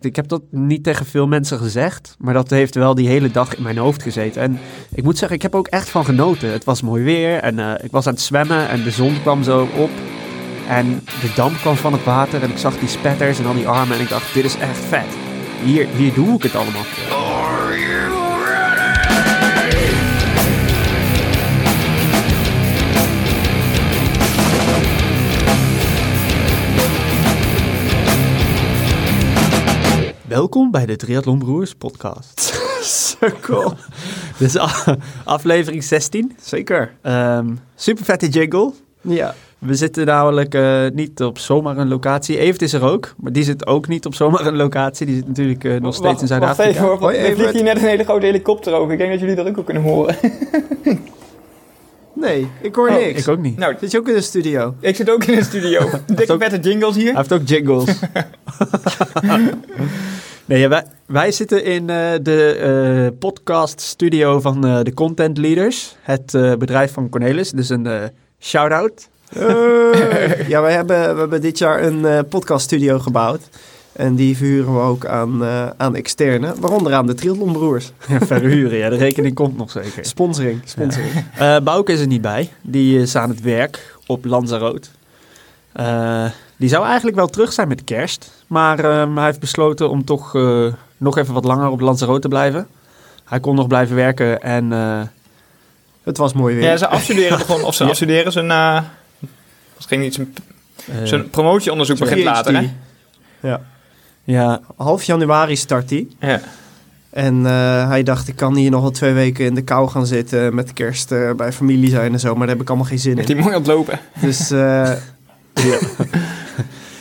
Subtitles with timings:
[0.00, 3.56] Ik heb dat niet tegen veel mensen gezegd, maar dat heeft wel die hele dag
[3.56, 4.42] in mijn hoofd gezeten.
[4.42, 4.58] En
[4.94, 6.52] ik moet zeggen, ik heb ook echt van genoten.
[6.52, 9.42] Het was mooi weer en eh, ik was aan het zwemmen en de zon kwam
[9.42, 9.90] zo op.
[10.68, 13.68] En de damp kwam van het water en ik zag die spetters en al die
[13.68, 15.16] armen en ik dacht, dit is echt vet.
[15.64, 16.84] Hier, hier doe ik het allemaal
[30.28, 32.60] Welkom bij de Triathlon Broers podcast.
[32.82, 33.74] Sukkel.
[34.38, 34.58] Dit is
[35.24, 36.36] aflevering 16.
[36.40, 36.92] Zeker.
[37.02, 38.72] Ehm super vette jingle.
[39.00, 39.34] Ja.
[39.58, 42.38] We zitten namelijk eh, niet op zomaar een locatie.
[42.38, 45.06] Evert is er ook, maar die zit ook niet op zomaar een locatie.
[45.06, 46.80] Die zit natuurlijk eh, nog steeds in Wacht even Zuid-Afrika.
[46.80, 48.92] hoor, er vliegt hier net een hele grote helikopter over.
[48.92, 50.16] Ik denk dat jullie dat ook wel kunnen horen.
[52.20, 53.20] Nee, ik hoor Oh, niks.
[53.20, 53.58] Ik ook niet.
[53.58, 54.74] nou, Zit je ook in de studio?
[54.80, 55.90] ik zit ook in de studio.
[56.06, 57.16] Dikke vette jingles Hij hier.
[57.16, 57.84] heeft ook jingles.
[60.44, 62.52] nee, ja, wij, wij zitten in eh, de
[63.12, 65.96] eh, podcast studio van eh, de Content Leaders.
[66.00, 67.50] Het eh, bedrijf van Cornelis.
[67.50, 68.02] Dus een eh
[68.40, 69.08] shout-out.
[69.32, 73.40] Eh, ja, wij hebben, we hebben dit jaar een eh podcaststudio gebouwd.
[73.98, 77.92] En die verhuren we ook aan, eh, aan externe, waaronder aan de Triathlon Broers.
[78.08, 78.88] Ja, verhuren, ja.
[78.88, 80.04] De rekening komt nog zeker.
[80.04, 81.12] Sponsoring, sponsoring.
[81.38, 82.50] Eh Bouke is er niet bij.
[82.62, 84.88] Die is aan het werk op Lanzarote.
[85.72, 86.24] Eh,
[86.56, 88.30] die zou eigenlijk wel terug zijn met kerst.
[88.46, 92.28] Maar ehm, hij heeft besloten om toch eh, nog even wat langer op Lanzarote te
[92.28, 92.66] blijven.
[93.24, 94.72] Hij kon nog blijven werken en...
[94.72, 95.00] eh,
[96.02, 96.64] Het was mooi weer.
[96.64, 97.90] Ja, ze afstuderen begon, of ze Ja.
[97.90, 98.50] afstuderen zijn...
[98.50, 98.80] eh
[99.76, 100.34] het ging niet zijn,
[101.02, 102.70] zijn promotieonderzoek begint later, hè?
[103.40, 103.60] Ja.
[104.32, 106.08] Ja, Half januari start hij.
[106.20, 106.40] Ja.
[107.10, 110.06] En eh, hij dacht, ik kan hier nog wel twee weken in de kou gaan
[110.06, 112.28] zitten met kerst eh, bij familie zijn en zo.
[112.28, 113.34] Maar daar heb ik allemaal geen zin Heeft in.
[113.36, 113.98] hij mooi ontlopen.
[114.20, 114.92] Dus eh,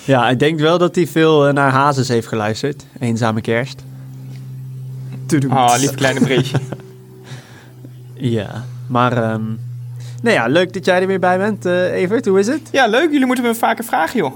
[0.05, 2.86] ja, ik denk wel dat hij veel naar Hazes heeft geluisterd.
[3.00, 3.83] Eenzame kerst.
[5.50, 6.58] Ah, lief kleine breedje.
[8.20, 9.23] Ja, maar...
[9.23, 9.44] ehm
[10.22, 12.26] nou ja, leuk dat jij er weer bij bent, eh, Evert.
[12.26, 12.61] Hoe is het?
[12.71, 13.11] Ja, leuk.
[13.11, 14.36] Jullie moeten me vaker vragen, joh.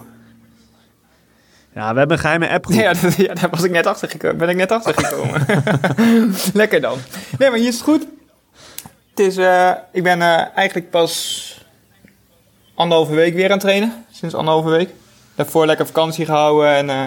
[1.74, 2.80] Ja, we hebben een geheime appgroep.
[2.80, 4.38] Ja, dat, ja, daar was ik net achter gekomen.
[4.38, 5.46] Ben ik net achter gekomen.
[6.54, 6.98] Lekker dan.
[7.38, 8.08] Nee, maar hier is het goed.
[9.10, 11.66] Het is, eh, ik ben eh, eigenlijk pas
[12.76, 14.06] anderhalve week weer aan het trainen.
[14.12, 14.90] Sinds anderhalve week.
[15.36, 17.06] Daarvoor lekker vakantie gehouden en eh,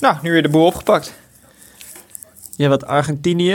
[0.00, 1.18] nou, nu weer de boel opgepakt.
[2.56, 3.54] Ja, wat Argentinië,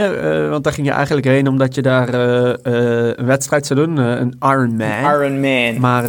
[0.49, 5.13] want daar ging je eigenlijk heen omdat je daar een wedstrijd zou doen, een Ironman.
[5.13, 5.79] Iron Man.
[5.79, 6.03] Maar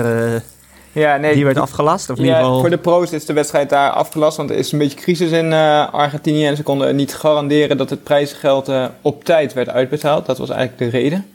[1.00, 1.34] Ja, nee.
[1.34, 2.60] die werd afgelast, of in ja, ieder geval...
[2.60, 5.52] Voor de pro's is de wedstrijd daar afgelast, want er is een beetje crisis in
[5.52, 6.46] eh, Argentinië.
[6.46, 10.26] En ze konden niet garanderen dat het prijzengeld eh, op tijd werd uitbetaald.
[10.26, 11.26] Dat was eigenlijk de reden.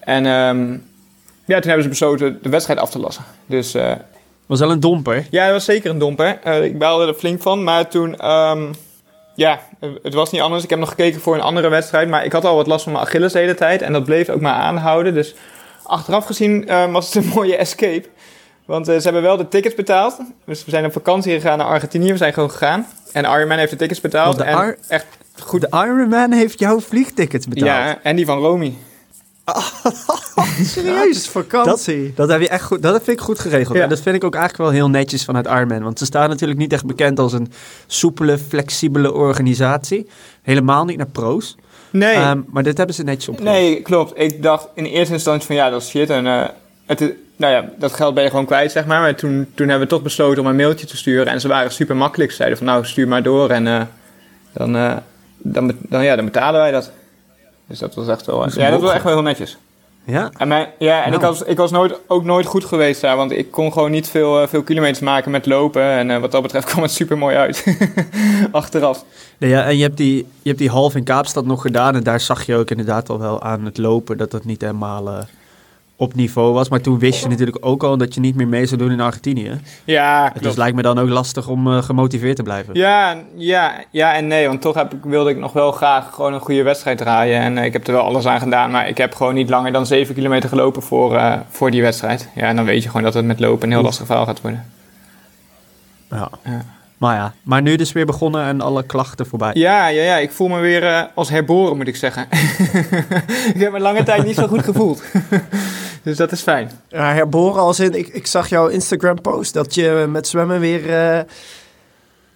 [0.00, 0.70] En ehm,
[1.44, 3.24] ja, toen hebben ze besloten de wedstrijd af te lassen.
[3.46, 3.92] Dus eh,
[4.46, 5.26] was wel een domper.
[5.30, 6.62] ja, dat was zeker een domper.
[6.62, 8.16] Ik baalde er flink van, maar toen...
[8.16, 8.62] ehm,
[9.34, 9.60] ja,
[10.02, 10.64] het was niet anders.
[10.64, 12.92] Ik heb nog gekeken voor een andere wedstrijd, maar ik had al wat last van
[12.92, 13.82] mijn Achilles de hele tijd.
[13.82, 15.14] En dat bleef ook maar aanhouden.
[15.14, 15.34] Dus
[15.82, 18.08] achteraf gezien eh, was het een mooie escape.
[18.68, 20.16] Want eh, ze hebben wel de tickets betaald.
[20.44, 22.10] Dus we zijn op vakantie gegaan naar Argentinië.
[22.12, 22.86] We zijn gewoon gegaan.
[23.12, 24.36] En Ironman heeft de tickets betaald.
[24.38, 25.06] De en Ar- echt
[25.40, 25.60] goed.
[25.60, 27.66] De Ironman heeft jouw vliegtickets betaald.
[27.66, 28.74] Ja, en die van Romy.
[30.62, 32.12] Serieus, vakantie.
[32.14, 33.76] Dat heb je echt goed, dat vind ik goed geregeld.
[33.76, 33.82] Ja.
[33.82, 35.82] En dat vind ik ook eigenlijk wel heel netjes vanuit Ironman.
[35.82, 37.52] Want ze staan natuurlijk niet echt bekend als een
[37.86, 40.08] soepele, flexibele organisatie.
[40.42, 41.56] Helemaal niet naar pro's.
[41.90, 43.54] Nee, Ehm, maar dit hebben ze netjes opgelost.
[43.56, 44.18] nee, klopt.
[44.20, 46.10] Ik dacht in eerste instantie van ja, dat is shit.
[46.10, 46.46] En eh,
[46.86, 49.00] het, is- nou ja, dat geld ben je gewoon kwijt, zeg maar.
[49.00, 51.26] Maar toen, toen hebben we toch besloten om een mailtje te sturen.
[51.26, 52.30] En ze waren super makkelijk.
[52.30, 53.50] Ze zeiden van nou, stuur maar door.
[53.50, 53.80] En eh,
[54.52, 54.96] dan, eh,
[55.38, 56.92] dan, dan, ja, dan betalen wij dat.
[57.66, 58.38] Dus dat was echt wel...
[58.38, 59.58] Dat ja, dat was echt wel heel netjes.
[60.04, 60.30] Ja?
[60.36, 61.32] En, mijn, ja, en ik Nou.
[61.32, 64.42] was, ik was nooit, ook nooit goed geweest daar, want ik kon gewoon niet veel,
[64.42, 65.82] eh, veel kilometers maken met lopen.
[65.82, 67.64] En wat dat betreft kwam het super mooi uit.
[68.50, 69.04] Achteraf.
[69.38, 71.94] Nee, ja, en je hebt, die, je hebt die half in Kaapstad nog gedaan.
[71.94, 75.26] En daar zag je ook inderdaad al wel aan het lopen dat dat niet helemaal
[76.00, 76.68] op niveau was.
[76.68, 79.00] Maar toen wist je natuurlijk ook al dat je niet meer mee zou doen in
[79.00, 79.60] Argentinië.
[79.84, 80.56] Ja, Dus klopt.
[80.56, 82.74] lijkt me dan ook lastig om eh, gemotiveerd te blijven.
[82.74, 86.32] Ja, ja, ja en nee, want toch heb ik, wilde ik nog wel graag gewoon
[86.34, 87.40] een goede wedstrijd draaien.
[87.40, 89.72] En eh, ik heb er wel alles aan gedaan, maar ik heb gewoon niet langer
[89.72, 92.28] dan 7 kilometer gelopen voor, eh, voor die wedstrijd.
[92.34, 94.40] Ja, en dan weet je gewoon dat het met lopen een heel lastig verhaal gaat
[94.40, 94.64] worden.
[96.10, 96.30] Ja.
[96.44, 96.64] Ja.
[96.98, 99.50] Maar ja, maar nu dus weer begonnen en alle klachten voorbij.
[99.54, 102.26] Ja, ja, ja, ik voel me weer eh, als herboren, moet ik zeggen.
[103.54, 105.02] ik heb me lange tijd niet zo goed gevoeld.
[106.02, 106.70] dus dat is fijn.
[106.88, 110.94] Ja, herboren als in, ik, ik zag jouw Instagram post dat je met zwemmen weer,
[110.94, 111.20] eh,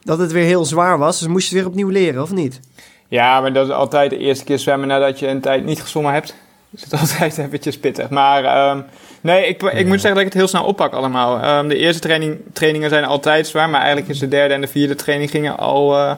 [0.03, 1.19] dat het weer heel zwaar was.
[1.19, 2.61] Dus moest je het weer opnieuw leren, of niet?
[3.09, 6.13] Ja, maar dat is altijd de eerste keer zwemmen nadat je een tijd niet gezwommen
[6.13, 6.35] hebt.
[6.77, 8.09] Is het altijd eventjes pittig.
[8.09, 8.81] Maar ehm,
[9.21, 11.41] nee, ik, ik moet zeggen dat ik het heel snel oppak allemaal.
[11.41, 14.67] Ehm, de eerste training, trainingen zijn altijd zwaar, maar eigenlijk is de derde en de
[14.67, 16.15] vierde training gingen al, eh,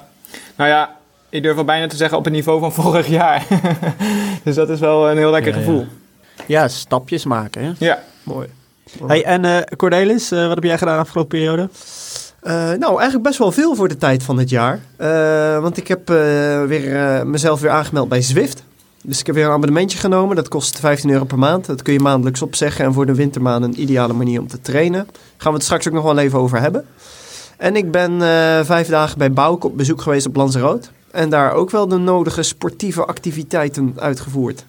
[0.57, 0.97] Nou ja,
[1.29, 3.47] ik durf wel bijna te zeggen op het niveau van vorig jaar.
[4.45, 5.87] dus dat is wel een heel lekker Ja, gevoel.
[6.47, 7.65] Ja, stapjes maken.
[7.65, 7.73] Hè?
[7.87, 8.03] Ja.
[8.23, 8.49] Mooi.
[9.07, 11.69] Hey, en eh, Cornelis, eh, wat heb jij gedaan de afgelopen periode?
[12.45, 14.81] Eh, nou, eigenlijk best wel veel voor de tijd van het jaar.
[14.97, 18.63] Eh, want ik heb eh, weer, mezelf weer aangemeld bij Zwift.
[19.07, 20.37] Dus ik heb weer een abonnementje genomen.
[20.37, 21.67] Dat kost 15 euro per maand.
[21.67, 22.85] Dat kun je maandelijks opzeggen.
[22.85, 25.07] En voor de wintermaanden een ideale manier om te trainen.
[25.37, 26.85] Gaan we het straks ook nog wel even over hebben.
[27.57, 30.89] En ik ben eh, vijf dagen bij Bouke op bezoek geweest op Lanzarote.
[31.11, 34.65] En daar ook wel de nodige sportieve activiteiten uitgevoerd.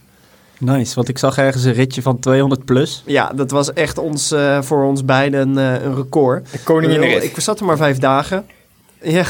[0.60, 3.04] Nice, want ik zag ergens een ritje van 200 plus.
[3.06, 6.52] Ja, dat was echt ons, eh, voor ons beiden een, eh, een record.
[6.52, 8.46] De koningin Ik, ik zat er maar vijf dagen.
[9.02, 9.26] Ja,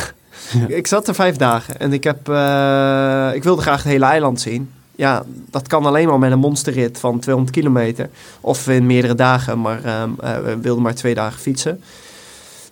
[0.67, 1.79] ik zat er vijf dagen.
[1.79, 4.71] En ik, heb, eh, ik wilde graag het hele eiland zien.
[4.95, 8.09] Ja, dat kan alleen maar met een monsterrit van 200 kilometer.
[8.41, 11.81] Of in meerdere dagen, maar ehm, eh, we wilden maar twee dagen fietsen.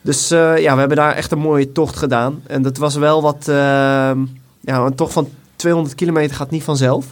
[0.01, 2.41] Dus eh, ja, we hebben daar echt een mooie tocht gedaan.
[2.47, 3.47] En dat was wel wat...
[3.47, 4.19] ehm,
[4.59, 7.05] ja, een tocht van 200 kilometer gaat niet vanzelf.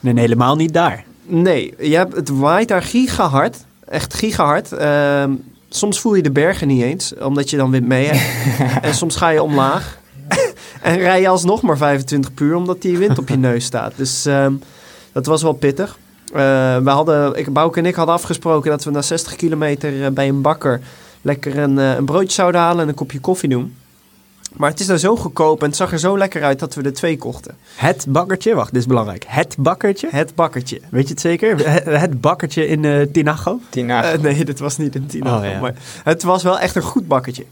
[0.00, 1.04] Nee, helemaal niet daar.
[1.26, 3.64] Nee, je hebt, het waait daar gigahard.
[3.88, 4.72] Echt gigahard.
[4.72, 5.32] Ehm
[5.76, 8.82] soms voel je de bergen niet eens, omdat je dan wind mee hebt.
[8.84, 9.98] en soms ga je omlaag.
[10.82, 13.92] En rij je alsnog maar 25 puur, omdat die wind op je neus staat.
[13.96, 14.54] Dus ehm,
[15.12, 15.98] dat was wel pittig.
[16.32, 20.10] Eh, we hadden, ik, Bouke en ik hadden afgesproken dat we na 60 kilometer eh,
[20.10, 20.80] bij een bakker
[21.22, 23.74] lekker een, eh, een broodje zouden halen en een kopje koffie doen.
[24.56, 26.82] Maar het is daar zo goedkoop en het zag er zo lekker uit dat we
[26.82, 27.56] er twee kochten.
[27.74, 29.24] Het bakkertje, wacht, dit is belangrijk.
[29.28, 30.08] Het bakkertje.
[30.10, 30.80] Het bakkertje.
[30.90, 31.68] Weet je het zeker?
[31.70, 33.60] Het, het bakkertje in eh Tinago.
[33.68, 34.12] Tina.
[34.12, 35.26] Eh, nee, dit was niet een tien.
[35.26, 35.60] Oh, ja.
[35.60, 35.74] Maar
[36.04, 37.44] het was wel echt een goed bakketje.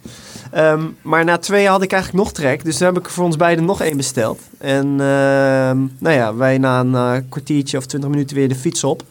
[0.52, 2.64] Ehm, maar na twee had ik eigenlijk nog trek.
[2.64, 4.40] Dus toen heb ik voor ons beiden nog één besteld.
[4.58, 8.84] En ehm, nou ja, wij na een eh, kwartiertje of twintig minuten weer de fiets
[8.84, 9.02] op.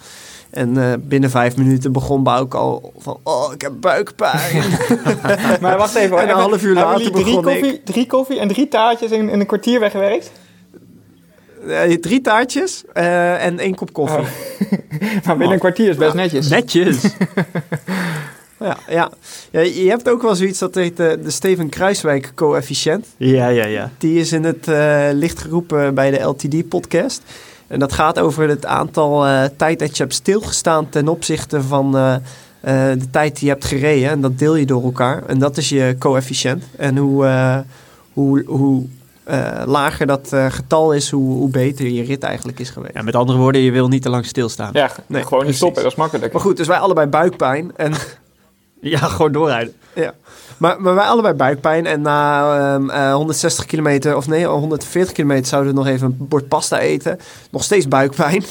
[0.50, 3.20] En eh, binnen vijf minuten begon Bouk al van...
[3.24, 4.64] Oh, ik heb buikpijn.
[5.62, 6.10] maar wacht even.
[6.10, 6.20] hoor.
[6.20, 7.62] En een half uur later drie begon ik.
[7.62, 10.32] koffie, Drie koffie en drie taartjes in, in een kwartier weggewerkt?
[11.68, 14.26] Eh, drie taartjes en één kop koffie.
[15.26, 16.48] Maar binnen een kwartier is best netjes.
[16.48, 17.04] Netjes.
[18.62, 19.12] Ja, ja.
[19.52, 23.06] ja, je hebt ook wel zoiets dat heet eh, de Steven Kruiswijk coëfficiënt.
[23.18, 23.90] ja, ja, ja.
[23.98, 27.22] Die is in het eh, licht geroepen bij de LTD-podcast.
[27.68, 31.98] En dat gaat over het aantal eh, tijd dat je hebt stilgestaan ten opzichte van
[31.98, 34.10] eh, eh, de tijd die je hebt gereden.
[34.10, 35.24] En dat deel je door elkaar.
[35.28, 36.64] En dat is je coëfficiënt.
[36.78, 37.58] En hoe, eh,
[38.14, 38.86] hoe, hoe
[39.24, 42.94] eh, lager dat eh, getal is, hoe, hoe beter je rit eigenlijk is geweest.
[42.94, 44.70] Ja, met andere woorden, je wil niet te lang stilstaan.
[44.74, 45.58] Ja, Nee, gewoon niet precies.
[45.58, 46.34] stoppen, dat is makkelijk.
[46.34, 47.72] Maar goed, dus wij allebei buikpijn.
[47.76, 47.94] En
[48.82, 49.74] Ja, gewoon doorrijden.
[49.96, 50.14] Ja.
[50.58, 51.86] Maar, maar wij allebei buikpijn.
[51.86, 56.28] En na ehm, eh, 160 kilometer, of nee, 140 kilometer zouden we nog even een
[56.28, 57.20] bord pasta eten.
[57.52, 58.44] Nog steeds buikpijn.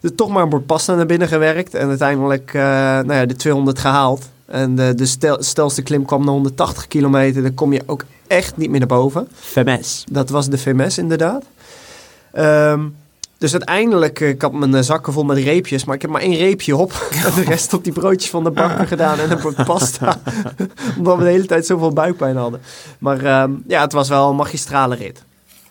[0.00, 1.74] Dus toch maar een bord pasta naar binnen gewerkt.
[1.74, 4.28] En uiteindelijk eh, nou ja, de 200 gehaald.
[4.46, 7.42] En de, de stel, stelste klim kwam naar 180 kilometer.
[7.42, 9.28] Dan kom je ook echt niet meer naar boven.
[9.34, 10.04] FMS.
[10.10, 11.44] Dat was de VMS inderdaad.
[12.32, 12.80] Ehm,
[13.40, 16.20] dus uiteindelijk, eh, ik had mijn eh, zakken vol met reepjes, maar ik heb maar
[16.20, 16.92] één reepje op.
[17.24, 20.20] En de rest op die broodjes van de bakker gedaan en een pasta.
[20.98, 22.60] Omdat we de hele tijd zoveel buikpijn hadden.
[22.98, 25.22] Maar ehm, ja, het was wel een magistrale rit.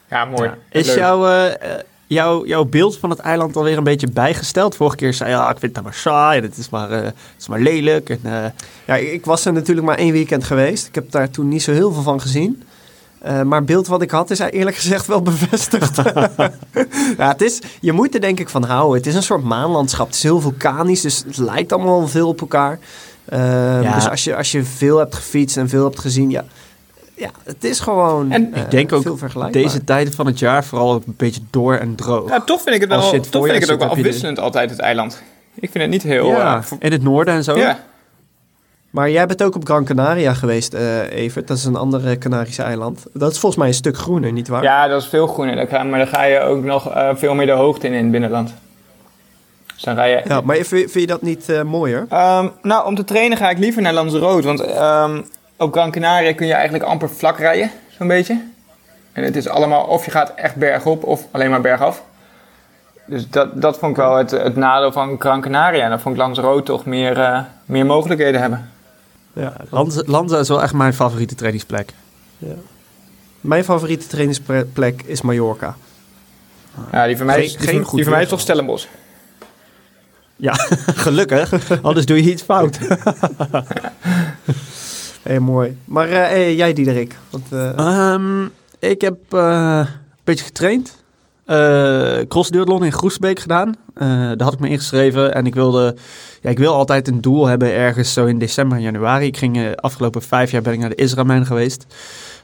[0.10, 0.52] Ja, mooi.
[0.72, 0.98] Is Leuk.
[0.98, 1.70] jouw, eh,
[2.08, 4.76] jouw, jouw beeld van het eiland alweer een beetje bijgesteld?
[4.76, 7.14] Vorige keer zei je, ja, ik vind het maar saai, het is maar, eh, het
[7.40, 8.10] is maar lelijk.
[8.10, 8.54] En,
[8.86, 10.88] Ja, ik was er natuurlijk maar één weekend geweest.
[10.88, 12.64] Ik heb daar toen niet zo heel veel van gezien.
[13.22, 15.98] Eh, maar het beeld wat ik had is eerlijk gezegd wel bevestigd.
[17.18, 18.98] ja, het is, je moet er denk ik van houden.
[18.98, 20.06] Het is een soort maanlandschap.
[20.08, 22.80] Het is heel vulkanisch, dus het lijkt allemaal veel op elkaar.
[23.26, 23.96] Eh, Ja.
[23.96, 26.44] Dus als je, als je veel hebt gefietst en veel hebt gezien, ja,
[27.16, 29.62] ja het is gewoon En eh, ik denk ook veel vergelijkbaar.
[29.64, 32.30] deze tijden van het jaar vooral een beetje door en droog.
[32.30, 34.80] Ja, toch vind ik het wel, toch vind ik het ook wel afwisselend altijd, het
[34.80, 35.22] eiland.
[35.56, 36.28] Ik vind het niet heel...
[36.28, 37.58] ja, voor- in het noorden en zo.
[37.58, 37.80] ja.
[38.90, 41.48] Maar jij bent ook op Gran Canaria geweest, eh Evert.
[41.48, 43.06] Dat is een andere Canarische eiland.
[43.14, 44.64] Dat is volgens mij een stuk groener, nietwaar?
[44.64, 45.86] ja, dat is veel groener.
[45.86, 48.54] Maar dan ga je ook nog eh, veel meer de hoogte in in het binnenland.
[49.74, 50.22] Dus dan ga je...
[50.28, 52.06] Ja, maar vind, je dat niet eh, mooier?
[52.10, 54.48] Ehm, nou, om te trainen ga ik liever naar Lanzarote.
[54.48, 55.22] Want ehm,
[55.58, 58.42] op Gran Canaria kun je eigenlijk amper vlak rijden, zo'n beetje.
[59.14, 62.04] En het is allemaal, of je gaat echt bergop of alleen maar bergaf.
[63.06, 65.84] Dus dat, dat vond ik wel het, het nadeel van Gran Canaria.
[65.84, 68.70] En dan vond ik Lanzarote toch meer, eh, meer mogelijkheden hebben.
[69.34, 69.54] Ja.
[69.70, 71.94] Lanza, Lanza is wel echt mijn favoriete trainingsplek.
[73.42, 75.76] Mijn favoriete trainingsplek is Mallorca.
[76.92, 78.86] Ja, die van mij, Geen- is, die geen goed die van mij is toch Stellenbosch.
[80.36, 80.54] Ja,
[81.06, 81.82] gelukkig.
[81.82, 82.78] Anders doe je iets fout.
[85.24, 85.78] Heel mooi.
[85.86, 87.18] Maar eh, eh, jij Diederik?
[87.30, 88.46] Want, eh, Ehm,
[88.80, 89.88] ik heb eh, een
[90.24, 90.99] beetje getraind.
[91.50, 93.76] Eh crossduathlon in Groesbeek gedaan.
[93.94, 95.96] Eh, daar had ik me ingeschreven en ik wilde...
[96.42, 99.26] Ja, ik wil altijd een doel hebben ergens zo in december en januari.
[99.26, 101.86] Ik ging eh, afgelopen vijf jaar ben ik naar de Israël geweest.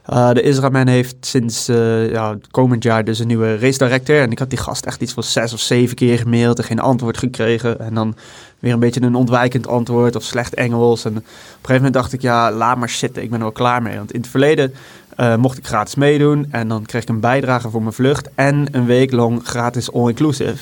[0.06, 1.66] De Israëlman heeft sinds
[2.12, 4.20] ja, komend jaar dus een nieuwe race director.
[4.20, 6.80] En ik had die gast echt iets van zes of zeven keer gemaild en geen
[6.80, 7.80] antwoord gekregen.
[7.80, 8.16] En dan
[8.60, 11.06] weer een beetje een ontwijkend antwoord of slecht Engels.
[11.06, 13.24] En op een gegeven moment dacht ik, ja, laat maar zitten.
[13.24, 13.98] Ik ben er wel klaar mee.
[13.98, 14.74] Want in het verleden
[15.16, 16.48] eh, mocht ik gratis meedoen.
[16.52, 18.30] En dan kreeg ik een bijdrage voor mijn vlucht.
[18.36, 20.56] En een week lang gratis all-inclusive.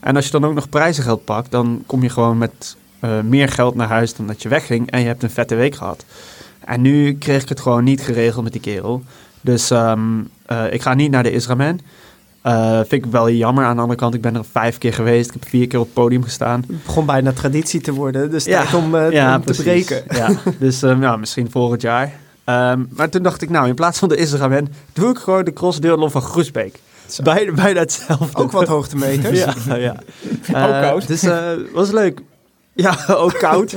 [0.00, 3.48] En als je dan ook nog prijzengeld pakt, dan kom je gewoon met eh, meer
[3.48, 4.90] geld naar huis dan dat je wegging.
[4.90, 6.04] En je hebt een vette week gehad.
[6.64, 9.02] En nu kreeg ik het gewoon niet geregeld met die kerel.
[9.40, 10.00] Dus ehm,
[10.46, 11.80] eh, ik ga niet naar de Israëlman.
[12.42, 13.64] Eh vind ik wel jammer.
[13.64, 15.26] Aan de andere kant, ik ben er vijf keer geweest.
[15.26, 16.64] Ik heb vier keer op het podium gestaan.
[16.68, 18.30] Het begon bijna traditie te worden.
[18.30, 18.64] Dus Ja.
[18.74, 20.02] om, om te breken.
[20.10, 22.12] Ja, dus ehm, ja, misschien volgend jaar.
[22.46, 25.52] Ehm, maar toen dacht ik, nou, in plaats van de Israëlman, doe ik gewoon de
[25.52, 26.80] crossdeurloop van Groesbeek.
[27.06, 27.22] Zo.
[27.22, 28.42] Bijna, bijna hetzelfde.
[28.42, 29.44] Ook wat hoogtemeters.
[29.66, 29.90] Ja, ja.
[30.50, 31.06] Ook Eh, koud.
[31.06, 32.20] Dus eh was leuk.
[32.72, 33.76] Ja, ook koud.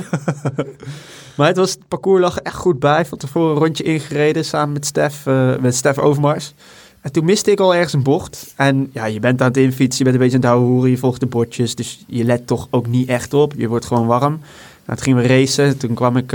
[1.36, 3.04] maar het, was, het parcours lag echt goed bij.
[3.04, 6.54] Van tevoren een rondje ingereden samen met Stef, eh, met Stef Overmars.
[7.00, 8.52] En toen miste ik al ergens een bocht.
[8.56, 10.98] En ja, je bent aan het infietsen, je bent een beetje aan het houden, je
[10.98, 11.74] volgt de bordjes.
[11.74, 13.52] Dus je let toch ook niet echt op.
[13.56, 14.40] Je wordt gewoon warm.
[14.84, 15.78] Nou, toen gingen we racen.
[15.78, 16.32] Toen kwam ik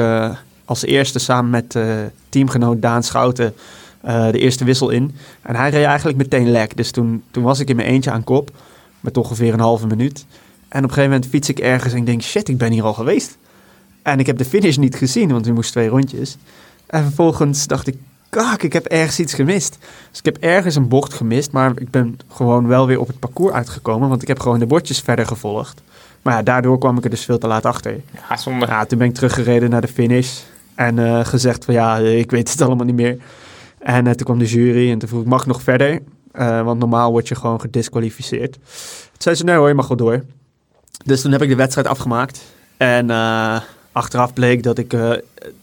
[0.65, 1.85] als eerste samen met eh,
[2.29, 3.53] teamgenoot Daan Schouten
[4.01, 5.15] eh, de eerste wissel in.
[5.41, 6.77] En hij reed eigenlijk meteen lek.
[6.77, 8.51] Dus toen, toen was ik in mijn eentje aan kop.
[8.99, 10.25] Met ongeveer een halve minuut.
[10.67, 12.83] En op een gegeven moment fiets ik ergens en ik denk, shit, ik ben hier
[12.83, 13.37] al geweest.
[14.01, 16.37] En ik heb de finish niet gezien, want we moesten twee rondjes.
[16.85, 17.97] En vervolgens dacht ik,
[18.29, 19.77] kak, ik heb ergens iets gemist.
[20.09, 23.19] Dus ik heb ergens een bocht gemist, maar ik ben gewoon wel weer op het
[23.19, 25.81] parcours uitgekomen, want ik heb gewoon de bordjes verder gevolgd.
[26.21, 28.01] Maar ja, daardoor kwam ik er dus veel te laat achter.
[28.29, 28.65] Ja, zonde.
[28.65, 30.39] Ja, toen ben ik teruggereden naar de finish
[30.75, 33.17] en eh, gezegd van ja, ik weet het allemaal niet meer.
[33.79, 36.01] En eh, toen kwam de jury en toen vroeg ik, mag ik nog verder?
[36.31, 38.53] Eh, want normaal word je gewoon gedisqualificeerd.
[38.53, 38.61] Toen
[39.17, 40.23] zei ze, nee hoor, je mag wel door.
[41.05, 42.41] Dus toen heb ik de wedstrijd afgemaakt.
[42.77, 43.09] En
[43.91, 44.95] achteraf bleek dat ik,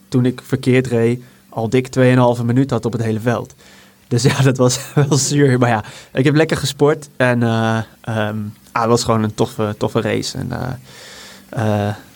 [0.08, 1.88] toen ik verkeerd reed, al dik
[2.38, 3.54] 2,5 minuut had op het hele veld.
[4.12, 5.58] Dus ja, dat was wel zuur.
[5.58, 7.08] Maar ja, ik heb lekker gesport.
[7.16, 8.38] En eh, ehm,
[8.72, 10.38] ah, het was gewoon een toffe, toffe race.
[10.38, 10.50] En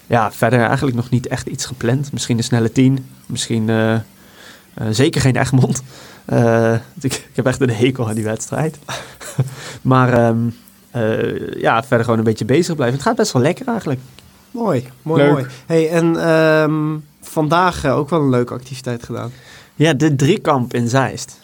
[0.06, 2.12] ja, verder eigenlijk nog niet echt iets gepland.
[2.12, 3.06] Misschien een snelle 10.
[3.26, 5.82] Misschien eh, eh, zeker geen Egmond.
[6.24, 8.78] Eh, ik, ik heb echt een hekel aan die wedstrijd.
[9.82, 10.38] maar ehm,
[10.90, 12.96] eh, ja, verder gewoon een beetje bezig blijven.
[12.96, 14.00] Het gaat best wel lekker eigenlijk.
[14.50, 15.32] Mooi, mooi, Leuk.
[15.32, 15.46] mooi.
[15.66, 19.32] Hey, en ehm, vandaag ook wel een leuke activiteit gedaan.
[19.74, 21.38] Ja, de driekamp in Zeist.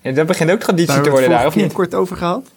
[0.00, 1.72] Ja, dat begint ook traditie Daar te worden daar, of niet?
[1.72, 2.50] kort over gehad.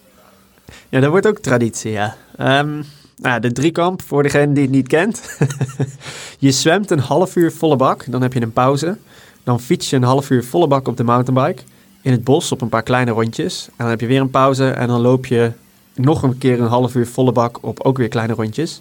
[0.88, 2.16] Ja, dat wordt ook traditie, ja.
[2.36, 2.82] Ehm,
[3.22, 5.36] nou, de driekamp, voor degene die het niet kent.
[6.38, 8.96] je zwemt een half uur volle bak, dan heb je een pauze.
[9.44, 11.62] Dan fiets je een half uur volle bak op de mountainbike.
[12.02, 13.66] In het bos op een paar kleine rondjes.
[13.66, 15.52] En dan heb je weer een pauze en dan loop je
[15.94, 18.80] nog een keer een half uur volle bak op ook weer kleine rondjes.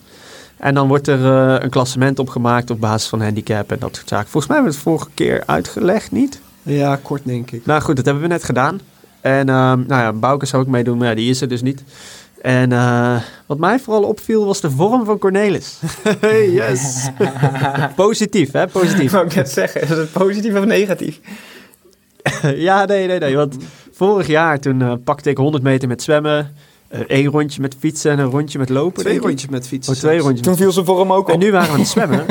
[0.57, 4.07] En dan wordt er eh, een klassement opgemaakt op basis van handicap en dat soort
[4.07, 4.29] zaken.
[4.29, 6.41] Volgens mij hebben we het vorige keer uitgelegd, niet?
[6.63, 7.65] Ja, kort denk ik.
[7.65, 8.79] Nou goed, dat hebben we net gedaan.
[9.21, 11.83] En ehm, nou ja, Bouke zou ook meedoen, maar ja, die is er dus niet.
[12.41, 15.79] En eh, wat mij vooral opviel was de vorm van Cornelis.
[16.51, 17.09] Yes.
[17.95, 18.67] Positief, hè?
[18.67, 19.11] Positief.
[19.15, 21.19] Wou ik net zeggen, is het positief of negatief?
[22.55, 23.35] ja, nee, nee, nee.
[23.35, 23.55] Want
[23.93, 26.55] vorig jaar toen eh, pakte ik 100 meter met zwemmen.
[26.87, 29.03] eh, één rondje met fietsen en een rondje met lopen.
[29.03, 29.93] Twee rondjes met fietsen.
[29.93, 30.25] Oh, twee zelfs.
[30.27, 30.47] rondjes.
[30.47, 31.39] Toen viel ze voor hem ook En op.
[31.41, 32.25] nu waren we aan het zwemmen.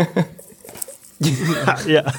[1.64, 2.14] ja, ja.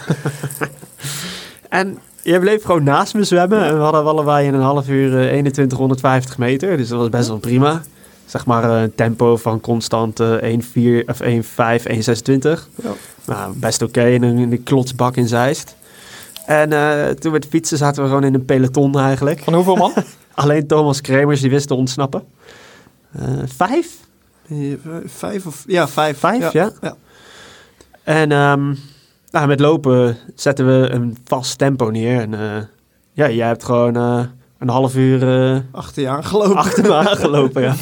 [1.72, 3.64] En je bleef gewoon naast me zwemmen.
[3.64, 6.78] En we hadden allebei in een half uur eh, 2150 meter.
[6.78, 7.82] Dus dat was best wel prima.
[8.26, 12.68] Zeg maar eh, een tempo van constant eh 1,4 of 1,5, 1,26.
[12.76, 12.94] Ja.
[13.26, 15.76] Nou, best oké in, een, in de klotsbak in Zeist.
[16.46, 16.70] En
[17.20, 19.40] toen met fietsen zaten we gewoon in een peloton eigenlijk.
[19.44, 19.94] Van hoeveel man?
[20.34, 22.24] Alleen Thomas Kremers die wist te ontsnappen.
[23.46, 23.88] Vijf?
[25.06, 25.64] Vijf of...
[25.68, 26.18] Ja, vijf.
[26.18, 26.72] Vijf, ja.
[26.82, 26.96] ja.
[28.04, 28.74] En ehm,
[29.32, 32.22] nou, met lopen zetten we een vast tempo neer.
[32.22, 32.64] En eh,
[33.12, 34.24] ja, jij hebt gewoon eh,
[34.58, 36.56] een half uur eh, Achter je aangelopen.
[36.56, 37.62] achter me aangelopen.
[37.62, 37.76] Ja.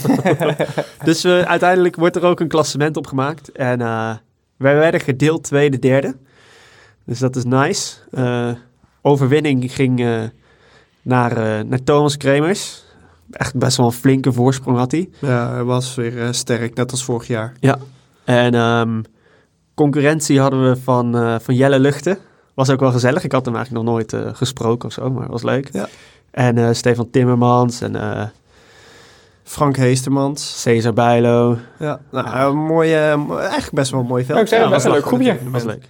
[1.03, 3.51] dus uiteindelijk wordt er ook een klassement opgemaakt.
[3.51, 3.79] En
[4.57, 6.15] wij werden gedeeld tweede, derde.
[7.05, 7.95] Dus dat is nice.
[9.01, 10.29] Overwinning ging
[11.01, 12.83] naar, naar Thomas Kremers.
[13.31, 15.09] Echt best wel een flinke voorsprong had hij.
[15.19, 17.53] Ja, hij was weer sterk, net als vorig jaar.
[18.23, 19.01] En ehm,
[19.83, 22.17] concurrentie hadden we van, eh, van Jelle Luchten.
[22.53, 23.23] Was ook wel gezellig.
[23.23, 25.69] Ik had hem eigenlijk nog nooit eh, gesproken of zo, maar was leuk.
[25.71, 25.87] Ja.
[26.31, 28.23] En eh, Stefan Timmermans en eh
[29.43, 30.61] Frank Heestermans.
[30.61, 31.57] Cesar Bijlo.
[31.79, 34.37] Ja, nou, een mooie, mo- eigenlijk best wel een mooi veld.
[34.37, 35.37] Ja, ik zei, Ja, best een was leuk groepje.
[35.51, 35.83] was leuk.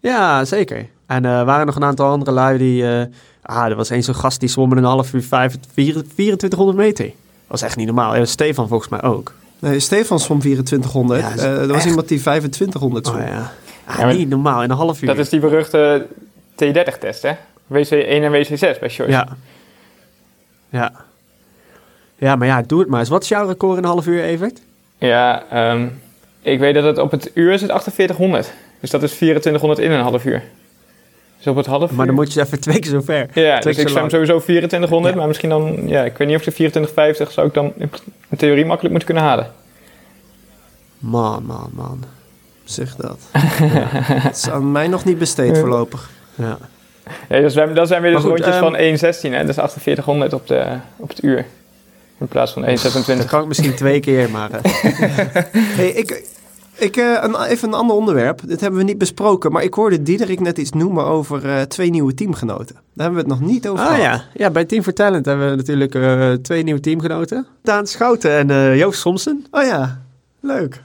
[0.00, 0.86] Ja, zeker.
[1.06, 2.88] En er waren nog een aantal andere lui die...
[2.98, 3.06] eh,
[3.42, 6.78] ah, er was één zo'n gast die zwom in een half uur vijf- vier- 2400
[6.78, 7.04] meter.
[7.04, 7.14] Dat
[7.48, 8.16] was echt niet normaal.
[8.16, 9.32] Ja, Stefan volgens mij ook.
[9.58, 11.20] Nee, Stefan zwom 2400.
[11.20, 13.26] Ja, dat is Eh, er was echt- iemand die 2500 Oh, zwom.
[13.26, 13.52] ja.
[13.86, 15.08] Ah, Ja, niet normaal, in een half uur.
[15.08, 16.06] Dat is die beruchte
[16.54, 17.32] T30-test, hè?
[17.66, 19.12] WC1 en WC6 bij Shores.
[19.12, 19.28] Ja.
[20.70, 20.92] Ja.
[22.18, 23.08] Ja, maar ja, doe het maar eens.
[23.08, 24.60] Wat is jouw record in een half uur, Evert?
[24.98, 25.86] Ja, ehm,
[26.42, 28.52] ik weet dat het op het uur zit 4800.
[28.80, 30.42] Dus dat is 2400 in een half uur.
[31.36, 31.96] Dus op het half uur...
[31.96, 33.28] Maar dan moet je even twee keer zo ver.
[33.32, 35.18] Ja, twee dus ik zwem sowieso 2400, Ja.
[35.20, 35.88] maar misschien dan...
[35.88, 37.72] Ja, ik weet niet of de 2450 zou ik dan
[38.28, 39.52] in theorie makkelijk moeten kunnen halen.
[40.98, 42.04] Man, man, man.
[42.64, 43.18] Zeg dat.
[43.32, 46.10] Het is aan mij nog niet besteed voorlopig.
[46.34, 46.58] Ja.
[47.28, 49.44] Ja, dat zijn, dat zijn weer dus goed, rondjes ehm, van 1.16, hè.
[49.44, 50.64] Dus 4800 op, de,
[50.96, 51.46] op het uur.
[52.18, 52.68] In plaats van 1.26.
[53.06, 54.50] Dat kan ik misschien twee keer, maar...
[54.50, 54.72] eh,
[55.76, 56.24] Hey, ik,
[56.78, 58.40] ik, eh, een, even een ander onderwerp.
[58.46, 59.52] Dit hebben we niet besproken.
[59.52, 62.74] Maar ik hoorde Diederik net iets noemen over eh, twee nieuwe teamgenoten.
[62.74, 64.02] Daar hebben we het nog niet over Ah gehad.
[64.02, 64.24] ja.
[64.34, 67.46] ja, bij Team for Talent hebben we natuurlijk eh, twee nieuwe teamgenoten.
[67.62, 69.46] Daan Schouten en eh, Joost Somsen.
[69.50, 70.02] Oh ja,
[70.40, 70.82] leuk.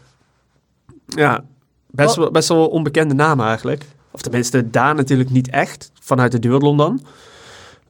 [1.05, 1.43] Ja,
[1.89, 3.85] best wel, best wel onbekende namen eigenlijk.
[4.11, 7.01] Of tenminste, Daan natuurlijk niet echt, vanuit de duathlon dan.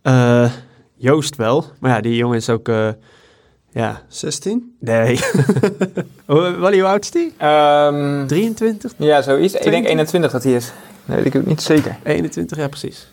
[0.02, 0.52] Eh,
[0.96, 2.70] Joost wel, maar ja, die jongen is ook...
[3.72, 4.76] ja, 16?
[4.80, 5.20] nee.
[6.26, 7.34] Hoe- Wally, hoe oud is die?
[7.38, 8.92] Ehm, 23?
[8.98, 9.54] ja, zoiets.
[9.54, 9.92] Ik denk 22.
[9.92, 10.72] 21 dat hij is.
[11.06, 11.96] Dat weet ik ook niet zeker.
[12.04, 13.08] 21, ja precies.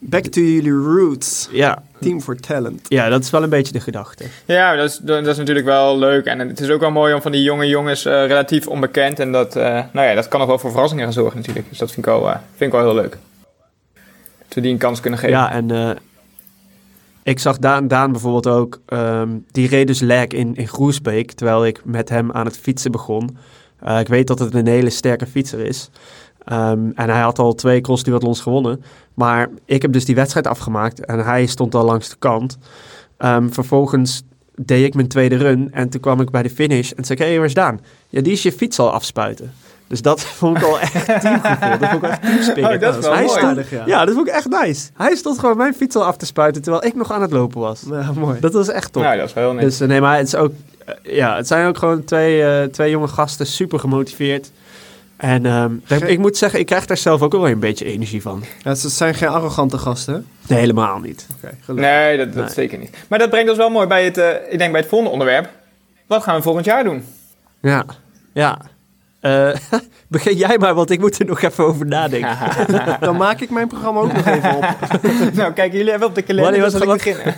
[0.00, 1.48] Back to jullie roots.
[1.52, 2.86] Ja, Team for Talent.
[2.88, 4.24] ja, dat is wel een beetje de gedachte.
[4.44, 6.24] Ja, dat is, dat is natuurlijk wel leuk.
[6.24, 9.20] En het is ook wel mooi om van die jonge jongens eh, relatief onbekend.
[9.20, 11.68] En dat, eh, nou ja, dat kan nog wel voor verrassingen gaan zorgen natuurlijk.
[11.68, 13.16] Dus dat vind ik wel, eh, vind ik wel heel leuk.
[14.46, 15.36] Dat we die een kans kunnen geven.
[15.36, 15.90] Ja, en eh,
[17.28, 21.66] ik zag Daan, Daan bijvoorbeeld ook, ehm, die reed dus leg in, in Groesbeek, terwijl
[21.66, 23.36] ik met hem aan het fietsen begon.
[23.80, 25.90] Eh, ik weet dat het een hele sterke fietser is.
[26.44, 28.82] Ehm, en hij had al twee cross duathlons gewonnen.
[29.14, 32.58] Maar ik heb dus die wedstrijd afgemaakt en hij stond al langs de kant.
[33.16, 34.22] Ehm, vervolgens
[34.54, 37.24] deed ik mijn tweede run en toen kwam ik bij de finish en zei ik,
[37.24, 37.80] hé, hey, waar is Daan?
[38.08, 39.52] Ja, die is je fiets al afspuiten.
[39.88, 41.78] Dus dat vond ik al echt teamgevoel.
[41.78, 42.64] Dat vond ik echt teamspirit.
[42.74, 43.38] Oh, dat is wel Hij mooi.
[43.38, 43.82] stond- ja.
[43.86, 44.88] ja, dat vond ik echt nice.
[44.96, 47.60] Hij stond gewoon mijn fiets al af te spuiten terwijl ik nog aan het lopen
[47.60, 47.82] was.
[47.90, 48.40] Ja, mooi.
[48.40, 49.02] Dat was echt top.
[49.02, 49.72] Nou, dat is wel heel netjes.
[49.72, 50.52] dus eh, nee, maar het is ook,
[50.84, 54.50] eh, ja, het zijn ook gewoon twee, eh, twee jonge gasten, super gemotiveerd.
[55.16, 55.72] En ehm,
[56.06, 58.44] ik moet zeggen, ik krijg daar zelf ook wel een beetje energie van.
[58.62, 60.26] Ja, ze zijn geen arrogante gasten.
[60.48, 61.26] Nee, helemaal niet.
[61.66, 62.52] Nee, dat, dat Nee.
[62.54, 62.96] zeker niet.
[63.08, 65.48] Maar dat brengt ons wel mooi bij het, eh, ik denk bij het volgende onderwerp.
[66.06, 67.04] Wat gaan we volgend jaar doen?
[67.60, 67.84] Ja,
[68.32, 68.58] ja.
[69.28, 72.38] Eh, begin jij maar, want ik moet er nog even over nadenken.
[73.00, 74.64] Dan maak ik mijn programma ook nog even op.
[75.38, 76.50] nou, kijk, jullie hebben op de kalender.
[76.60, 77.34] Wanneer was het ik beginnen.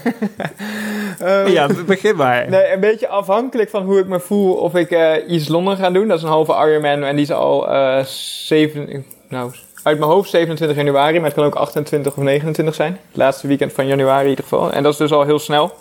[1.18, 2.48] Ehm, Ja, be- begin maar.
[2.48, 5.90] Nee, een beetje afhankelijk van hoe ik me voel of ik eh East Londen ga
[5.90, 6.08] doen.
[6.08, 10.30] Dat is een halve Ironman en die is al eh 7, nou, uit mijn hoofd
[10.30, 12.92] 27 januari, maar het kan ook 28 of 29 zijn.
[12.92, 14.72] Het laatste weekend van januari in ieder geval.
[14.72, 15.72] En dat is dus al heel snel.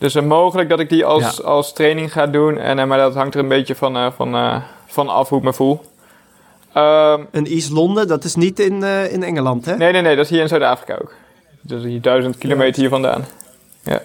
[0.00, 3.14] Dus uh, mogelijk dat ik die als, als training ga doen, en, uh, maar dat
[3.14, 5.80] hangt er een beetje van, uh, van, van af hoe ik me voel.
[6.76, 9.76] Um, en East Londen, dat is niet in, in Engeland, hè?
[9.76, 11.12] Nee, nee, nee, dat is hier in Zuid-Afrika ook.
[11.68, 13.24] Is hier duizend kilometer hier vandaan.
[13.82, 14.02] Ja.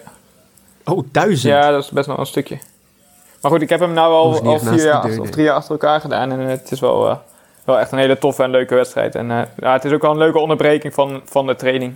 [0.84, 1.52] Oh, duizend?
[1.52, 2.58] Ja, dat is best wel een stukje.
[3.40, 5.70] Maar goed, ik heb hem nu al, al vier jaar achter, of drie jaar achter
[5.70, 6.32] elkaar gedaan.
[6.32, 7.20] En het is wel,
[7.64, 9.14] wel echt een hele toffe en leuke wedstrijd.
[9.14, 11.94] En ja, het is ook wel een leuke onderbreking van, van de training.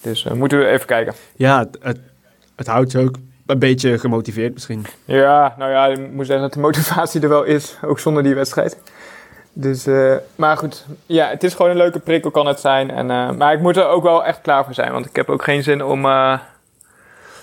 [0.00, 1.14] Dus moeten we even kijken.
[1.36, 1.98] Ja, het,
[2.62, 4.86] het, houdt je ook een beetje gemotiveerd misschien.
[5.04, 7.76] Ja, nou ja, ik moet zeggen dat de motivatie er wel is.
[7.84, 8.78] Ook zonder die wedstrijd.
[9.52, 12.90] Dus, uh, maar goed, ja, het is gewoon een leuke prikkel kan het zijn.
[12.90, 14.92] En, uh, maar ik moet er ook wel echt klaar voor zijn.
[14.92, 16.38] Want ik heb ook geen zin om, uh,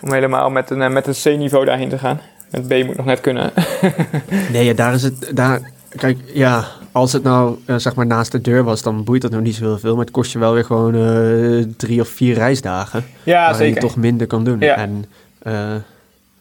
[0.01, 2.21] om helemaal met een, met een C-niveau daarheen te gaan.
[2.51, 3.51] Het B moet nog net kunnen.
[4.51, 5.31] nee, ja, daar is het...
[5.35, 6.65] Daar, kijk, ja,
[6.99, 9.55] als het nou uh, zeg maar naast de deur was, dan boeit dat nog niet
[9.55, 9.95] zo heel veel.
[9.95, 13.05] Maar het kost je wel weer gewoon uh, drie of vier reisdagen.
[13.23, 13.73] Ja, waar zeker.
[13.73, 14.59] je toch minder kan doen.
[14.59, 14.75] Ja.
[14.75, 15.05] En
[15.43, 15.75] uh,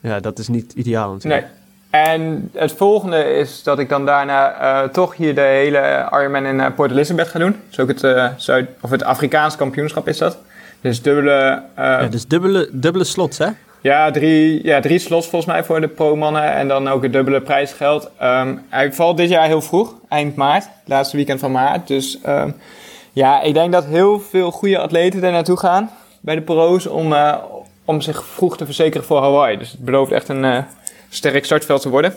[0.01, 1.42] ja, dat is niet ideaal natuurlijk.
[1.42, 2.03] Nee.
[2.03, 6.90] En het volgende is dat ik dan daarna toch hier de hele Ironman in Port
[6.90, 7.57] Elizabeth ga doen.
[7.68, 8.01] Dus ook het,
[8.37, 10.38] Zuid of het Afrikaans kampioenschap is dat.
[10.81, 11.62] Dus dubbele...
[11.77, 13.49] ja, dus dubbele, dubbele slots, hè?
[13.81, 17.41] Ja drie, ja, drie slots volgens mij voor de pro-mannen en dan ook het dubbele
[17.41, 18.11] prijsgeld.
[18.23, 21.88] Um, hij valt dit jaar heel vroeg, eind maart, laatste weekend van maart.
[21.88, 22.57] Dus um,
[23.12, 27.12] ja, ik denk dat heel veel goede atleten er naartoe gaan bij de pro's om,
[27.12, 27.35] uh,
[27.85, 29.59] om zich vroeg te verzekeren voor Hawaii.
[29.59, 30.59] Dus het belooft echt een uh,
[31.09, 32.14] sterk startveld te worden.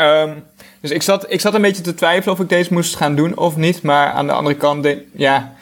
[0.00, 0.44] Um,
[0.80, 3.36] dus ik zat, ik zat een beetje te twijfelen of ik deze moest gaan doen
[3.36, 3.82] of niet.
[3.82, 5.52] Maar aan de andere kant, ja,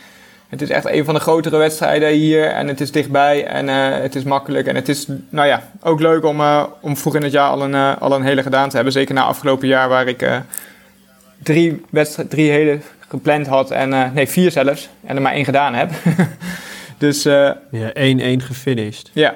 [0.55, 2.47] het is echt een van de grotere wedstrijden hier.
[2.47, 4.67] En het is dichtbij en uh, het is makkelijk.
[4.67, 7.63] En het is, nou ja, ook leuk om, uh, om vroeg in het jaar al
[7.63, 8.93] een, uh, al een hele gedaan te hebben.
[8.93, 10.27] Zeker na afgelopen jaar waar ik
[11.43, 11.85] drie,
[12.29, 13.71] drie hele gepland had.
[13.71, 14.89] En, nee, vier zelfs.
[15.07, 15.91] En er maar één gedaan heb.
[16.99, 17.23] dus...
[17.23, 19.11] ja, 1-1 gefinished.
[19.13, 19.35] Ja.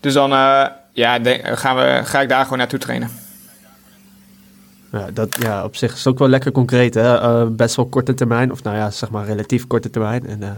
[0.00, 0.30] Dus dan
[0.92, 3.23] ja, gaan we, ga ik daar gewoon naartoe trainen.
[4.94, 6.94] Ja, dat, ja, op zich is ook wel lekker concreet.
[6.94, 7.18] Hè?
[7.18, 10.26] Eh, best wel korte termijn, of nou ja, zeg maar relatief korte termijn.
[10.26, 10.48] En, eh,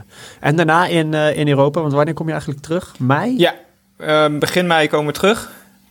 [0.41, 2.95] en daarna in, eh, in Europa, want wanneer kom je eigenlijk terug?
[2.99, 3.39] Mei?
[3.39, 3.55] Ja,
[3.99, 5.51] ehm, begin mei komen we terug.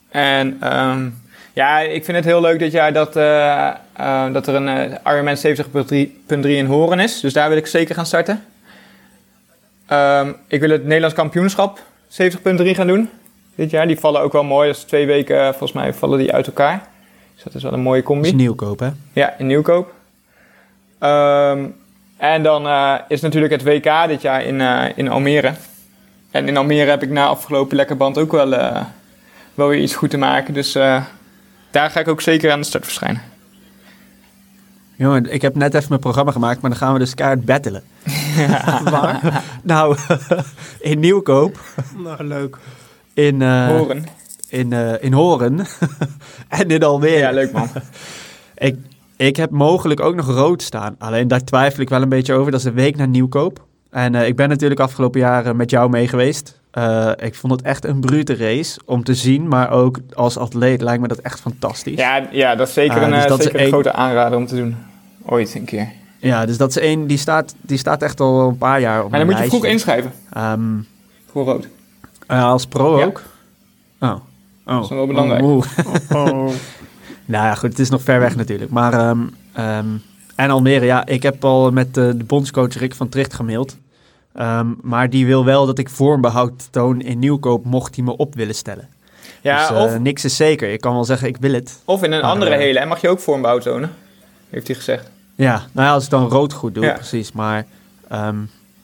[0.09, 1.09] En ehm,
[1.53, 3.13] ja, ik vind het heel leuk dit jaar dat,
[4.33, 7.19] dat er een Ironman 70.3 in Horen is.
[7.19, 8.43] Dus daar wil ik zeker gaan starten.
[9.85, 13.09] Ehm, ik wil het Nederlands kampioenschap 70.3 gaan doen
[13.55, 13.87] dit jaar.
[13.87, 14.67] Die vallen ook wel mooi.
[14.67, 16.93] Dat is twee weken, volgens mij vallen die uit elkaar.
[17.35, 18.33] Dus dat is wel een mooie Dat is combi.
[18.35, 18.89] nieuwkoop, hè?
[19.13, 19.93] Ja, in Nieuwkoop.
[20.99, 21.65] Ehm,
[22.17, 25.53] en dan eh, is natuurlijk het WK dit jaar in, eh, in Almere.
[26.31, 28.81] En in Almere heb ik na afgelopen lekker band ook wel, eh,
[29.53, 30.53] wel weer iets goed te maken.
[30.53, 31.03] Dus eh,
[31.71, 33.21] daar ga ik ook zeker aan de start verschijnen.
[34.97, 37.83] Jongen, ik heb net even mijn programma gemaakt, maar dan gaan we dus keihard battelen.
[38.91, 39.43] Waar?
[39.63, 39.97] Nou,
[40.79, 41.59] in Nieuwkoop,
[41.97, 42.57] nou, leuk.
[43.13, 44.05] in, eh, Horen.
[44.55, 45.59] In, eh, in Horen
[46.47, 47.17] en in Almere.
[47.17, 47.69] Ja, leuk man.
[48.57, 48.75] Ik,
[49.17, 50.95] ik heb mogelijk ook nog rood staan.
[50.99, 52.51] Alleen daar twijfel ik wel een beetje over.
[52.51, 53.65] Dat is de week naar Nieuwkoop.
[53.89, 56.59] En eh, ik ben natuurlijk afgelopen jaren met jou mee geweest.
[56.71, 59.47] Eh, ik vond het echt een brute race om te zien.
[59.47, 61.97] Maar ook als atleet lijkt me dat echt fantastisch.
[61.97, 64.55] Ja, ja dat is zeker Ah, een, dus dat zeker een grote aanrader om te
[64.55, 64.75] doen.
[65.25, 65.91] Ooit een keer.
[66.19, 69.09] Ja, dus dat is één, die staat, die staat echt al een paar jaar op
[69.09, 70.11] Maar dan moet je vroeg inschrijven.
[70.33, 70.61] Ehm,
[71.31, 71.67] Voor rood.
[72.27, 73.05] als pro Ja.
[73.05, 73.21] ook?
[73.99, 74.15] Oh.
[74.65, 74.81] Oh.
[74.81, 75.41] is wel belangrijk.
[75.43, 75.65] Oeh.
[77.25, 78.71] nou ja, goed, het is nog ver weg natuurlijk.
[78.71, 79.19] Maar, ehm,
[79.53, 79.87] ehm,
[80.35, 83.77] en Almere, ja, ik heb al met eh, de bondscoach Rick van Tricht gemaild.
[84.33, 88.35] Ehm, maar die wil wel dat ik vormbehoud toon in Nieuwkoop, mocht hij me op
[88.35, 88.89] willen stellen.
[89.41, 90.71] Ja, dus, eh, of, niks is zeker.
[90.71, 91.81] Ik kan wel zeggen, ik wil het.
[91.85, 92.79] of in een maar, andere eh, hele.
[92.79, 93.91] En mag je ook vormbouw tonen.
[94.49, 95.09] Heeft hij gezegd.
[95.35, 96.93] Ja, nou ja, als ik dan rood goed doe, Ja.
[96.93, 97.31] precies.
[97.31, 97.65] Maar
[98.09, 98.35] ehm,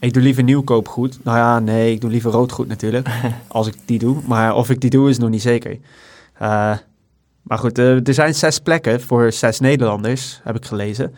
[0.01, 1.23] ik doe liever Nieuwkoop goed.
[1.23, 3.07] Nou ja, nee, ik doe liever rood goed natuurlijk.
[3.47, 4.17] als ik die doe.
[4.27, 5.77] Maar of ik die doe, is nog niet zeker.
[6.33, 6.77] Eh,
[7.41, 11.15] maar goed, eh, er zijn zes plekken voor zes Nederlanders, heb ik gelezen.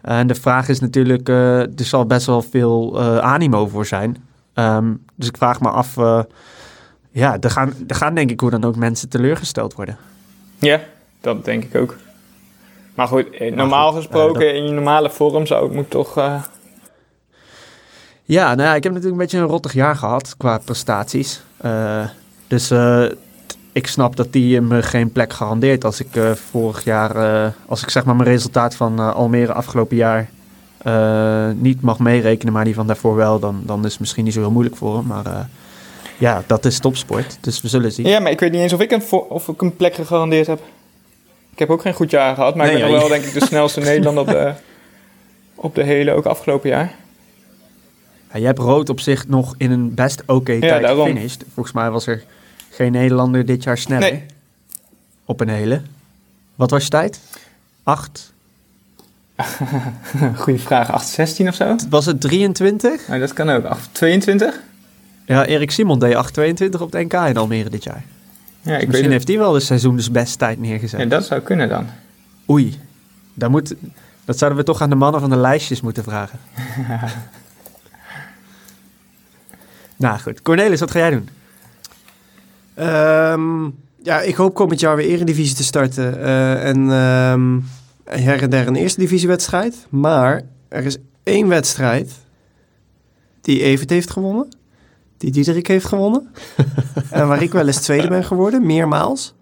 [0.00, 4.16] En de vraag is natuurlijk, eh, er zal best wel veel animo voor zijn.
[4.54, 5.94] Ehm, dus ik vraag me af,
[7.10, 9.96] ja, er gaan, er gaan denk ik hoe dan ook mensen teleurgesteld worden.
[10.58, 10.80] Ja,
[11.20, 11.96] dat denk ik ook.
[12.94, 16.42] Maar goed, normaal goed, gesproken, in je normale vorm zou ik moet toch...
[18.26, 21.42] Ja, nou ja, ik heb natuurlijk een beetje een rottig jaar gehad qua prestaties.
[21.56, 22.04] Eh,
[22.46, 23.04] dus eh,
[23.72, 27.90] ik snap dat die me geen plek garandeert als ik eh, vorig jaar, als ik
[27.90, 30.28] zeg maar mijn resultaat van Almere afgelopen jaar
[31.56, 34.40] niet mag meerekenen, maar die van daarvoor wel, dan, dan is het misschien niet zo
[34.40, 35.06] heel moeilijk voor hem.
[35.06, 35.48] Maar
[36.18, 38.06] ja, dat is topsport, dus we zullen zien.
[38.06, 40.60] Ja, maar ik weet niet eens of ik een, of ik een plek gegarandeerd heb.
[41.52, 43.32] Ik heb ook geen goed jaar gehad, maar Nee, ik ben ja, wel denk ik
[43.32, 44.52] de snelste Nederlander op de,
[45.54, 46.94] op de hele, ook afgelopen jaar.
[48.34, 51.06] Ja, je hebt rood op zich nog in een best oké tijd daarom.
[51.06, 51.44] gefinished.
[51.54, 52.24] Volgens mij was er
[52.70, 54.24] geen Nederlander dit jaar sneller Nee.
[55.24, 55.80] op een hele.
[56.54, 57.20] Wat was je tijd?
[57.82, 58.32] Acht?
[60.36, 61.76] Goeie vraag, 8,16 of zo?
[61.90, 63.08] Was het 23?
[63.08, 63.64] Nou, dat kan ook.
[63.64, 64.60] 8,22?
[65.26, 68.04] Ja, Erik Simon deed 8,22 op het NK in Almere dit jaar.
[68.60, 71.00] Ja, ik weet Misschien heeft hij wel de seizoens best tijd neergezet.
[71.00, 71.86] Ja, dat zou kunnen dan.
[72.50, 72.80] Oei,
[73.34, 73.74] daar moet,
[74.24, 76.38] dat zouden we toch aan de mannen van de lijstjes moeten vragen.
[79.96, 81.28] nou goed, Cornelis, wat ga jij doen?
[82.74, 83.70] Ehm,
[84.02, 86.22] ja, ik hoop komend jaar weer Eredivisie te starten.
[86.22, 87.60] eh, en ehm,
[88.04, 89.86] her en der een Eerste Divisiewedstrijd.
[89.88, 92.12] Maar er is één wedstrijd
[93.40, 94.48] die Evert heeft gewonnen.
[95.16, 96.30] Die Diederik heeft gewonnen.
[97.10, 99.34] en waar ik wel eens tweede ben geworden, meermaals.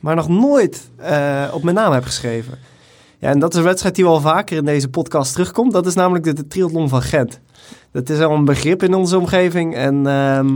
[0.00, 2.58] Maar nog nooit eh, op mijn naam heb geschreven.
[3.18, 5.72] Ja, en dat is een wedstrijd die wel vaker in deze podcast terugkomt.
[5.72, 7.40] Dat is namelijk de, de triathlon van Gent.
[7.90, 9.74] Dat is al een begrip in onze omgeving.
[9.74, 10.48] En ehm,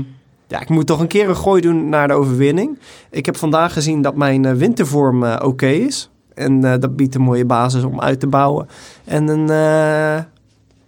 [0.49, 2.79] ja, ik moet toch een keer een gooi doen naar de overwinning.
[3.11, 6.11] Ik heb vandaag gezien dat mijn eh, wintervorm eh, oké is.
[6.35, 8.69] En eh, dat biedt een mooie basis om uit te bouwen.
[9.05, 9.45] En een,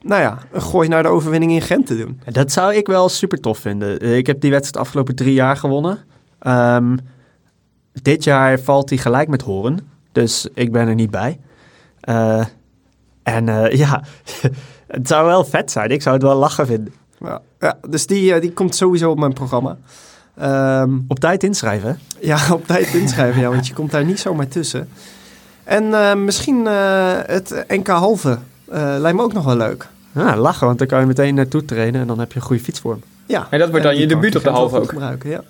[0.03, 2.21] nou ja, een gooi naar de overwinning in Gent te doen.
[2.25, 4.01] Dat zou ik wel super tof vinden.
[4.01, 5.99] Ik heb die wedstrijd de afgelopen drie jaar gewonnen.
[6.39, 6.97] Ehm,
[7.93, 9.79] dit jaar valt hij gelijk met Horen.
[10.13, 11.39] Dus ik ben er niet bij.
[12.11, 12.45] Eh,
[13.23, 14.03] en eh, ja,
[14.87, 15.91] het zou wel vet zijn.
[15.91, 16.93] Ik zou het wel lachen vinden.
[17.19, 19.77] Ja, ja, dus die, eh, die komt sowieso op mijn programma.
[20.37, 21.99] Ehm, Op tijd inschrijven.
[22.21, 24.89] ja, op tijd inschrijven, ja, want je komt daar niet zomaar tussen.
[25.65, 29.89] En eh, misschien eh, het NK halve eh, lijkt me ook nog wel leuk.
[30.13, 32.63] Ja, lachen, want dan kan je meteen naartoe trainen en dan heb je een goede
[32.63, 33.03] fietsvorm.
[33.27, 33.47] Ja.
[33.51, 34.89] En dat wordt dan je debuut op de halve ook.
[34.89, 35.43] gebruiken, ja.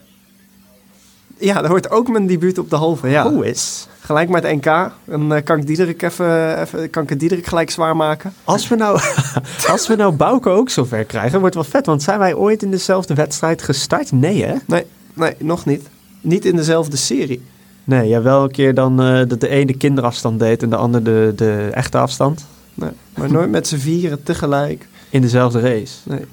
[1.39, 3.31] Ja, dat wordt ook mijn debuut op de halve, ja.
[3.31, 3.89] Hoe is?
[4.11, 4.67] Gelijk met NK.
[5.05, 8.33] En eh, kan ik Diederik even, even, kan ik het Diederik gelijk zwaar maken.
[8.45, 9.01] Als we nou,
[9.73, 11.87] als we nou Bouke ook zover krijgen, wordt wel vet.
[11.87, 14.13] Want zijn wij ooit in dezelfde wedstrijd gestart?
[14.13, 14.55] Nee, hè?
[14.67, 15.89] Nee, nee, nog niet.
[16.21, 17.43] Niet in dezelfde serie.
[17.85, 21.05] Nee, ja, wel een keer dan eh, dat de ene kinderafstand deed en de ander
[21.05, 22.47] de, de echte afstand.
[22.75, 24.89] Nee, maar nooit met z'n vieren tegelijk.
[25.11, 25.95] In dezelfde race.
[26.03, 26.25] Nee.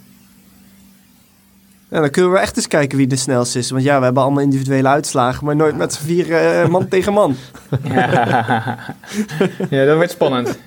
[1.89, 3.69] Ja, dan kunnen we echt eens kijken wie de snelste is.
[3.69, 7.13] Want ja, we hebben allemaal individuele uitslagen, maar nooit met z'n vieren eh, man tegen
[7.13, 7.36] man.
[7.84, 8.78] Ja.
[9.69, 10.60] ja, dat wordt spannend.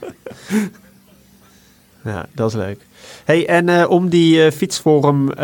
[2.04, 2.86] Ja, dat is leuk.
[3.24, 5.36] Hey, en eh, om die eh, fietsforum eh,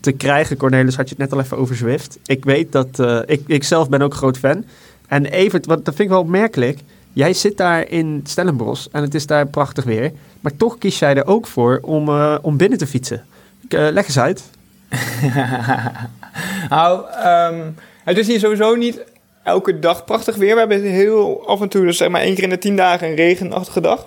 [0.00, 2.18] te krijgen, Cornelis, had je het net al even over Zwift.
[2.26, 4.64] Ik weet dat, eh, ik, ik zelf ben ook groot fan.
[5.06, 6.78] En Evert, wat, dat vind ik wel opmerkelijk.
[7.12, 10.12] Jij zit daar in Stellenbosch en het is daar prachtig weer.
[10.40, 13.24] Maar toch kies jij er ook voor om, eh, om binnen te fietsen.
[13.68, 14.44] Leg eens uit.
[16.70, 17.60] nou, ehm,
[18.04, 19.00] het is hier sowieso niet
[19.44, 20.52] elke dag prachtig weer.
[20.54, 23.08] We hebben heel af en toe, dus zeg maar één keer in de tien dagen,
[23.08, 24.06] een regenachtige dag.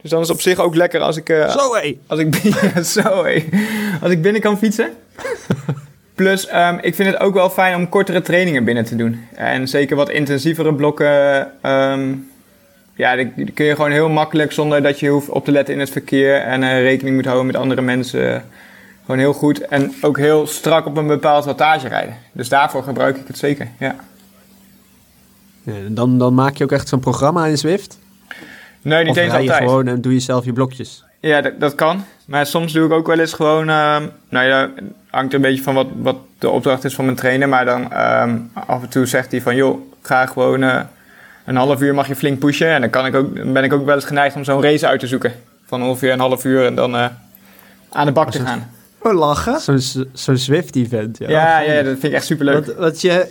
[0.00, 1.98] Dus dan is het op zich ook lekker als ik, eh, Zo hé!
[2.06, 2.34] als ik,
[2.74, 3.44] ja, zo, hé.
[4.02, 4.90] als ik binnen kan fietsen.
[6.14, 9.26] Plus, ehm, ik vind het ook wel fijn om kortere trainingen binnen te doen.
[9.34, 11.48] En zeker wat intensievere blokken.
[11.62, 12.14] ehm,
[12.94, 15.74] ja, die, die kun je gewoon heel makkelijk zonder dat je hoeft op te letten
[15.74, 18.44] in het verkeer en eh, rekening moet houden met andere mensen.
[19.04, 22.16] Gewoon heel goed en ook heel strak op een bepaald wattage rijden.
[22.32, 23.96] Dus daarvoor gebruik ik het zeker, ja.
[25.62, 27.98] Ja, dan, dan maak je ook echt zo'n programma in Zwift.
[28.82, 29.64] Nee, niet of eens altijd.
[29.64, 31.04] gewoon en doe je zelf je blokjes.
[31.20, 32.04] Ja, dat, dat kan.
[32.24, 33.68] Maar soms doe ik ook wel eens gewoon...
[33.68, 34.70] ehm, nou ja,
[35.10, 37.48] hangt een beetje van wat, wat de opdracht is van mijn trainer.
[37.48, 39.56] Maar dan ehm, af en toe zegt hij van...
[39.56, 40.80] joh, ga gewoon eh,
[41.44, 42.68] een half uur mag je flink pushen.
[42.68, 44.86] En dan, kan ik ook, dan ben ik ook wel eens geneigd om zo'n race
[44.86, 45.32] uit te zoeken.
[45.66, 47.06] Van ongeveer een half uur en dan eh,
[47.90, 48.70] aan de bak te gaan.
[49.02, 49.60] Oh, lachen.
[49.60, 51.18] Zo'n zo'n Zwift-event.
[51.18, 52.66] Ja, Ja, ja, dat vind ik echt superleuk.
[52.66, 53.30] Want, want, je,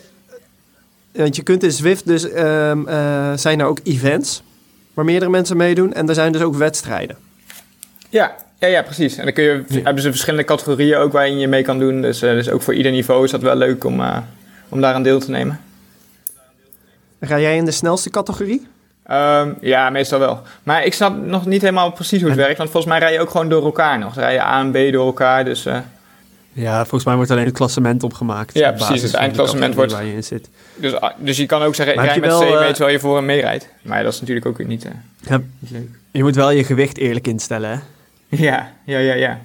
[1.12, 2.30] want je kunt in Zwift dus...
[2.30, 4.44] ehm, eh, zijn er ook events
[4.94, 5.94] waar meerdere mensen meedoen.
[5.94, 7.18] En er zijn dus ook wedstrijden.
[8.10, 9.18] Ja, ja, ja, precies.
[9.18, 12.02] En dan kun je, hebben ze verschillende categorieën ook waarin je mee kan doen.
[12.02, 14.18] Dus, eh, dus ook voor ieder niveau is dat wel leuk om, eh,
[14.70, 15.60] om daaraan deel te nemen.
[17.22, 18.68] Ga jij in de snelste categorie?
[19.12, 20.42] Ehm, ja, meestal wel.
[20.64, 22.58] Maar ik snap nog niet helemaal precies hoe het werkt.
[22.58, 24.14] Want volgens mij rij je ook gewoon door elkaar nog.
[24.14, 25.46] Dan rij je A en B door elkaar.
[25.46, 25.78] Dus eh,
[26.54, 28.54] Ja, volgens mij wordt alleen het klassement opgemaakt.
[28.54, 30.50] Ja, precies, het van de eindklassement wordt- Waar je in zit.
[30.76, 32.60] Dus, ah, dus je kan ook zeggen, Maar ik heb rij je met wel, C
[32.60, 33.68] mee eh, terwijl je voor hem meerijdt.
[33.82, 34.92] Maar dat is natuurlijk ook weer niet, eh,
[35.30, 35.90] Ja, niet leuk.
[36.12, 37.78] je moet wel je gewicht eerlijk instellen, hè?
[38.46, 39.40] Ja, ja, ja, ja.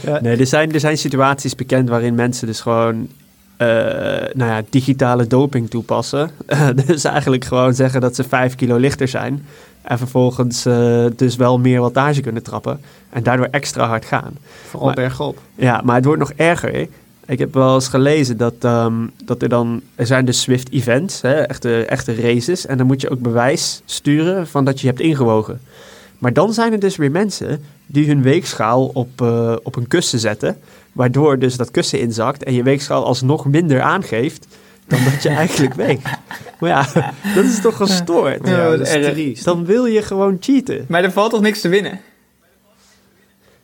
[0.00, 0.18] Ja.
[0.20, 3.08] Nee, er zijn, er zijn situaties bekend waarin mensen dus gewoon...
[3.56, 3.66] eh,
[4.34, 6.30] nou ja, digitale doping toepassen.
[6.86, 9.46] dus eigenlijk gewoon zeggen dat ze 5 kilo lichter zijn.
[9.82, 12.80] En vervolgens eh, dus wel meer wattage kunnen trappen.
[13.10, 14.36] En daardoor extra hard gaan.
[14.68, 15.38] Vooral Maar- bergop.
[15.54, 16.88] Ja, maar het wordt nog erger.
[17.26, 18.92] Ik heb wel eens gelezen dat, ehm,
[19.24, 19.80] dat er dan...
[19.94, 22.66] Er zijn dus Swift-events, hè, echte, echte races.
[22.66, 25.60] En dan moet je ook bewijs sturen van dat je hebt ingewogen.
[26.24, 30.18] Maar dan zijn er dus weer mensen die hun weegschaal op, eh, op een kussen
[30.18, 30.58] zetten.
[30.92, 34.46] Waardoor dus dat kussen inzakt en je weegschaal alsnog minder aangeeft
[34.86, 36.08] dan dat je eigenlijk weegt.
[36.60, 38.48] Maar ja, dat is toch gestoord.
[38.48, 39.44] Ja, dat is triest.
[39.44, 40.84] Dan wil je gewoon cheaten.
[40.88, 42.00] Maar er valt toch niks te winnen?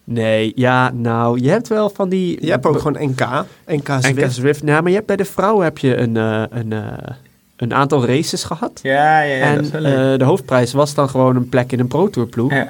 [0.04, 2.44] Nee, ja, nou, je hebt wel van die...
[2.44, 3.20] Je hebt ook gewoon NK.
[3.66, 4.34] NK NK Zwift.
[4.34, 4.62] Zwift.
[4.62, 7.14] Nou, maar je hebt bij de vrouwen heb je een, eh, een, eh,
[7.60, 8.80] een aantal races gehad.
[8.82, 10.12] Ja, ja, ja dat is en wel leuk.
[10.12, 12.52] eh, de hoofdprijs was dan gewoon een plek in een Pro Tour ploeg.
[12.52, 12.68] ja.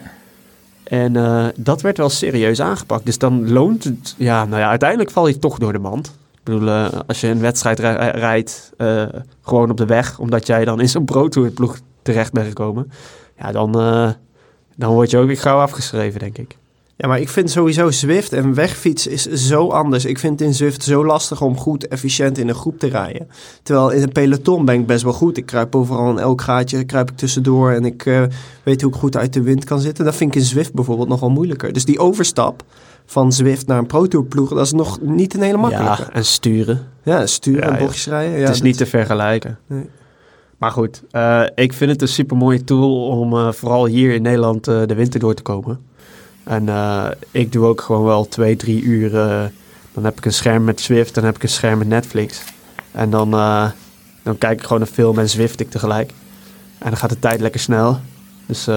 [0.85, 3.05] En eh, dat werd wel serieus aangepakt.
[3.07, 4.15] Dus dan loont het...
[4.19, 6.07] Ja, nou ja, uiteindelijk val je toch door de mand.
[6.33, 8.73] Ik bedoel, eh, als je een wedstrijd ri- rijdt,
[9.43, 10.19] gewoon op de weg...
[10.19, 12.91] omdat jij dan in zo'n Pro Tour ploeg terecht bent gekomen...
[13.39, 13.73] ja, dan,
[14.77, 16.57] dan word je ook weer gauw afgeschreven, denk ik.
[17.01, 20.05] Ja, maar ik vind sowieso Zwift en wegfietsen is zo anders.
[20.05, 23.29] Ik vind het in Zwift zo lastig om goed efficiënt in een groep te rijden.
[23.63, 25.37] Terwijl in een peloton ben ik best wel goed.
[25.37, 28.23] Ik kruip overal in elk gaatje, kruip ik tussendoor en ik eh,
[28.63, 30.05] weet hoe ik goed uit de wind kan zitten.
[30.05, 31.73] Dat vind ik in Zwift bijvoorbeeld nog wel moeilijker.
[31.73, 32.63] Dus die overstap
[33.07, 36.03] van Zwift naar een Pro Tour ploeg, dat is nog niet een hele makkelijke.
[36.03, 36.87] Ja, en sturen.
[37.03, 37.79] Ja, sturen Ja, en ja.
[37.79, 38.39] bochtjes rijden.
[38.39, 39.59] Ja, het is niet te vergelijken.
[39.67, 39.89] Nee.
[40.59, 44.23] Maar goed, eh, ik vind het een super mooie tool om eh, vooral hier in
[44.23, 45.89] Nederland de winter door te komen.
[46.51, 49.17] En eh, ik doe ook gewoon wel twee, drie uur.
[49.21, 49.45] eh,
[49.93, 52.43] dan heb ik een scherm met Zwift, dan heb ik een scherm met Netflix.
[52.93, 53.71] En dan, eh,
[54.23, 56.11] dan kijk ik gewoon een film en Zwift ik tegelijk.
[56.79, 58.01] En dan gaat de tijd lekker snel.
[58.47, 58.69] Dus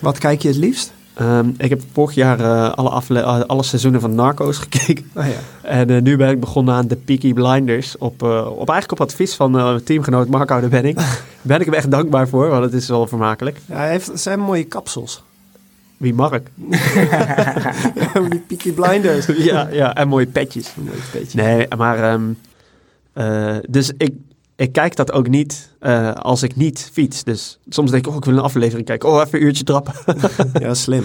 [0.00, 0.92] Wat kijk je het liefst?
[1.14, 5.10] ehm, ik heb vorig jaar alle, alle seizoenen van Narcos gekeken.
[5.14, 5.68] Oh ja.
[5.68, 7.98] En nu ben ik begonnen aan de Peaky Blinders.
[7.98, 10.98] Op, op eigenlijk op advies van teamgenoot Marco de Benning.
[11.42, 13.60] ben ik hem echt dankbaar voor, want het is wel vermakelijk.
[13.66, 15.22] ja hij heeft, het zijn mooie kapsels.
[15.98, 16.50] Wie Mark?
[18.30, 19.26] die Peaky Blinders.
[19.50, 20.72] ja, ja, en mooie petjes.
[20.76, 21.42] Een mooi beetje.
[21.42, 22.12] Nee, maar...
[22.12, 22.30] ehm,
[23.18, 24.14] eh, dus ik,
[24.56, 27.24] ik kijk dat ook niet eh, als ik niet fiets.
[27.24, 29.08] Dus soms denk ik, oh, ik wil een aflevering kijken.
[29.08, 29.94] Oh, even een uurtje trappen.
[30.60, 31.04] Ja, slim.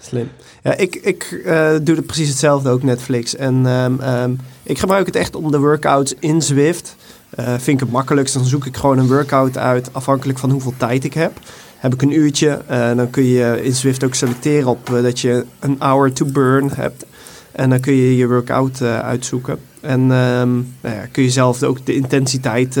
[0.00, 0.30] Slim.
[0.62, 3.36] Ja, ik, ik eh, doe het precies hetzelfde ook Netflix.
[3.36, 6.96] En ehm, ehm, ik gebruik het echt om de workouts in Zwift
[7.36, 11.04] vind ik het makkelijkst, dan zoek ik gewoon een workout uit afhankelijk van hoeveel tijd
[11.04, 11.32] ik heb.
[11.80, 15.20] Heb ik een uurtje, eh, dan kun je in Zwift ook selecteren op eh, dat
[15.20, 17.04] je een hour to burn hebt.
[17.52, 19.58] En dan kun je je workout eh, uitzoeken.
[19.80, 22.78] En ehm, nou ja, kun je zelf ook de intensiteit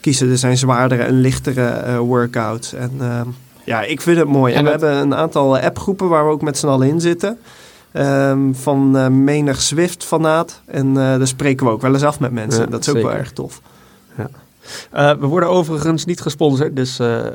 [0.00, 0.30] kiezen.
[0.30, 2.72] Er zijn zwaardere en lichtere workouts.
[2.72, 3.28] En ehm,
[3.64, 4.52] ja, ik vind het mooi.
[4.52, 7.00] En, En we dat- hebben een aantal appgroepen waar we ook met z'n allen in
[7.00, 7.38] zitten.
[7.92, 10.60] Ehm, van menig Zwift-fanaat.
[10.66, 12.62] En eh, daar spreken we ook wel eens af met mensen.
[12.64, 13.60] Ja, dat is ook wel erg tof.
[14.92, 17.32] Eh, we worden overigens niet gesponsord, dus eh, eh,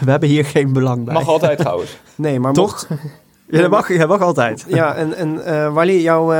[0.00, 1.14] we hebben hier geen belang bij.
[1.14, 1.96] Mag altijd trouwens.
[2.14, 2.66] Nee, maar Toch?
[2.88, 3.02] mocht-
[3.48, 4.64] Ja, dat mag, dat mag altijd.
[4.68, 6.32] Ja, en, en eh Wally, jouw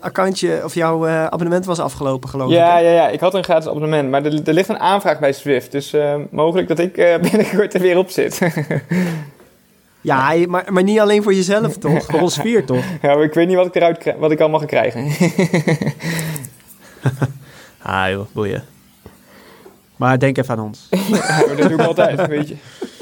[0.00, 2.54] accountje of jouw eh, abonnement was afgelopen, geloof ik.
[2.56, 5.32] Ja, ja, ja, ik had een gratis abonnement, maar er, er ligt een aanvraag bij
[5.32, 5.72] Swift.
[5.72, 8.38] Dus eh, mogelijk dat ik eh, binnenkort er weer op zit.
[10.00, 12.04] Ja, maar, maar niet alleen voor jezelf, toch?
[12.04, 12.84] Voor ons vier toch?
[13.02, 15.06] ja, maar ik weet niet wat ik eruit krijg, wat ik allemaal ga krijgen.
[17.82, 18.64] Ah joh, boeien.
[19.96, 20.88] Maar denk even aan ons.
[21.10, 22.56] ja, dat doe ik altijd, weet je.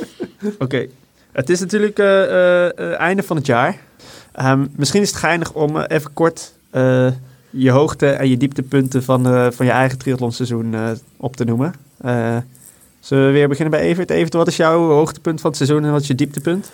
[0.58, 0.86] Oké.
[1.32, 3.76] Het is natuurlijk eh, einde van het jaar.
[4.32, 6.52] Ehm, misschien is het geinig om even kort
[7.50, 10.74] je hoogte en je dieptepunten van, van je eigen triathlonseizoen
[11.16, 11.74] op te noemen.
[13.00, 14.10] Zullen we weer beginnen bij Evert?
[14.10, 16.72] Evert, wat is jouw hoogtepunt van het seizoen en wat is je dieptepunt?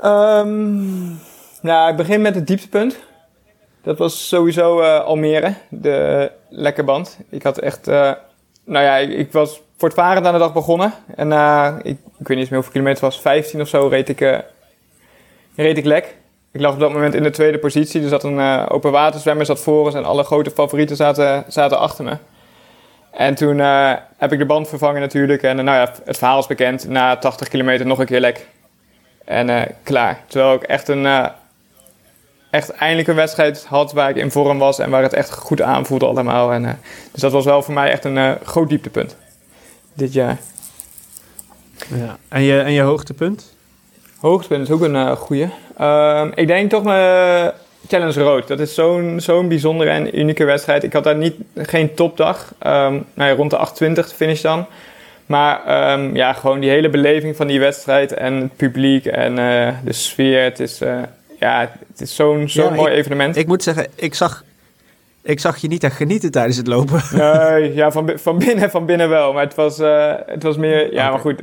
[0.00, 1.08] Ehm,
[1.62, 2.98] nou, ik begin met het dieptepunt.
[3.82, 7.18] Dat was sowieso Almere, de lekkerband.
[7.28, 7.88] Ik had echt,
[8.64, 10.92] nou ja, ik, ik was voortvarend aan de dag begonnen.
[11.16, 14.08] En eh, ik, ik weet niet eens meer hoeveel kilometer was, 15 of zo reed
[14.08, 14.38] ik, eh,
[15.56, 16.16] reed ik lek.
[16.52, 18.02] Ik lag op dat moment in de tweede positie.
[18.02, 21.78] Er zat een eh, open waterzwemmer zat voor ons en alle grote favorieten zaten, zaten
[21.78, 22.16] achter me.
[23.10, 23.58] En toen
[24.16, 25.42] heb ik de band vervangen natuurlijk.
[25.42, 26.88] En nou ja, het verhaal is bekend.
[26.88, 28.46] Na 80 kilometer nog een keer lek.
[29.24, 30.20] En klaar.
[30.26, 31.06] Terwijl ik echt een.
[32.50, 35.62] Echt eindelijk een wedstrijd had waar ik in vorm was en waar het echt goed
[35.62, 36.52] aanvoelde allemaal.
[36.52, 36.72] En, eh,
[37.12, 39.16] dus dat was wel voor mij echt een eh, groot dieptepunt.
[39.94, 40.38] Dit jaar.
[41.94, 42.16] Ja.
[42.28, 43.54] En, je, en je hoogtepunt?
[44.18, 45.48] Hoogtepunt is ook een eh goeie.
[45.76, 47.52] Ehm, ik denk toch mijn
[47.88, 48.48] Challenge Road.
[48.48, 50.82] Dat is zo'n zo'n bijzondere en unieke wedstrijd.
[50.82, 52.54] Ik had daar niet, geen topdag.
[52.58, 54.66] Ehm nou ja, rond de 28 de finish dan.
[55.26, 59.34] Maar ehm, ja, gewoon die hele beleving van die wedstrijd en het publiek en
[59.84, 60.42] de sfeer.
[60.42, 60.80] Het is,
[61.40, 63.36] ja, het is zo'n zo'n Ja, mooi evenement.
[63.36, 64.44] Ik moet zeggen, ik zag,
[65.22, 67.02] ik zag je niet echt genieten tijdens het lopen.
[67.16, 69.32] Nee, ja, van, van binnen van binnen wel.
[69.32, 70.92] Maar het was, eh, het was meer...
[70.92, 71.42] Ja, maar goed.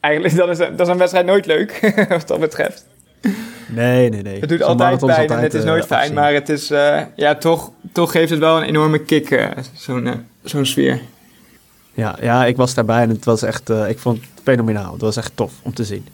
[0.00, 2.86] Eigenlijk dan is, dat is een wedstrijd nooit leuk, wat dat betreft.
[3.68, 4.40] Nee, nee, nee.
[4.40, 6.14] Het doet altijd pijn en het is eh, nooit fijn.
[6.14, 10.66] Maar het is, eh, ja, toch, toch geeft het wel een enorme kick, zo'n zo'n
[10.66, 11.00] sfeer.
[11.94, 14.92] Ja, ja, ik was daarbij en het was echt, ik vond het fenomenaal.
[14.92, 16.06] Het was echt tof om te zien.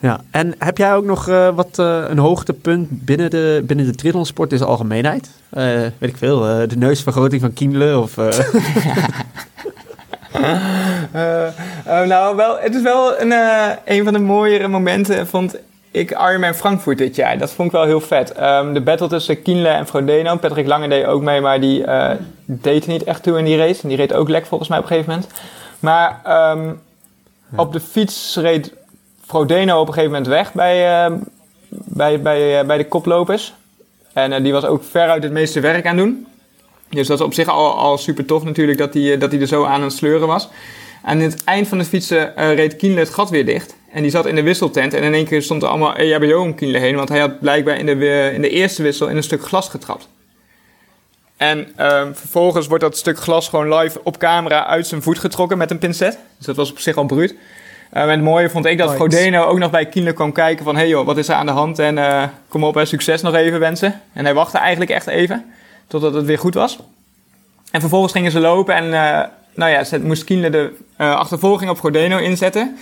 [0.00, 3.94] Ja, en heb jij ook nog eh, wat eh, een hoogtepunt binnen de, binnen de
[3.94, 5.30] triathlonsport in zijn algemeenheid?
[5.50, 5.64] Eh,
[5.98, 8.16] weet ik veel, de neusvergroting van Kienle of...
[12.06, 13.32] nou, wel, het is wel een,
[13.84, 15.56] een van de mooiere momenten, vond
[15.90, 17.38] ik Ironman Frankfurt dit jaar.
[17.38, 18.32] Dat vond ik wel heel vet.
[18.32, 20.36] Ehm, de battle tussen Kienle en Frodeno.
[20.36, 21.84] Patrick Lange deed ook mee, maar die
[22.44, 23.82] deed er niet echt toe in die race.
[23.82, 25.32] En die reed ook lek volgens mij op een gegeven moment.
[25.80, 26.72] Maar ehm,
[27.56, 28.72] op de fiets reed
[29.28, 31.16] Frodeno op een gegeven moment weg bij, ehm,
[31.68, 33.54] bij, bij, eh, bij de koplopers.
[34.12, 36.26] En eh, die was ook veruit het meeste werk aan doen.
[36.88, 39.46] Dus dat is op zich al, al super tof natuurlijk dat hij, eh, dat er
[39.46, 40.48] zo aan het sleuren was.
[41.02, 43.76] Aan het eind van het fietsen reed Kienle het gat weer dicht.
[43.92, 44.94] En die zat in de wisseltent.
[44.94, 46.96] En in één keer stond er allemaal EHBO om Kienle heen.
[46.96, 50.08] Want hij had blijkbaar in de, in de eerste wissel in een stuk glas getrapt.
[51.36, 55.58] En ehm, vervolgens wordt dat stuk glas gewoon live op camera uit zijn voet getrokken
[55.58, 56.18] met een pincet.
[56.36, 57.34] Dus dat was op zich al bruut.
[57.92, 58.94] Ehm, en het mooie vond ik dat.
[58.94, 60.74] Frodeno ook nog bij Kienle kwam kijken van...
[60.74, 61.78] hé hey joh, wat is er aan de hand?
[61.78, 64.00] En eh, kom op, hè, succes nog even wensen.
[64.12, 65.44] En hij wachtte eigenlijk echt even,
[65.86, 66.78] totdat het weer goed was.
[67.70, 71.70] En vervolgens gingen ze lopen en eh, nou ja, ze moest Kienle de eh, achtervolging
[71.70, 72.78] op Frodeno inzetten.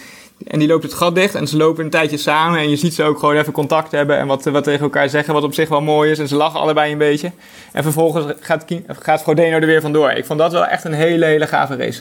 [0.47, 2.59] En die loopt het gat dicht en ze lopen een tijdje samen.
[2.59, 5.35] En je ziet ze ook gewoon even contact hebben en wat, wat tegen elkaar zeggen,
[5.35, 6.19] wat op zich wel mooi is.
[6.19, 7.31] En ze lachen allebei een beetje.
[7.73, 10.11] En vervolgens gaat, Kien, gaat Frodeno er weer vandoor.
[10.11, 12.01] Ik vond dat wel echt een hele, hele gave race.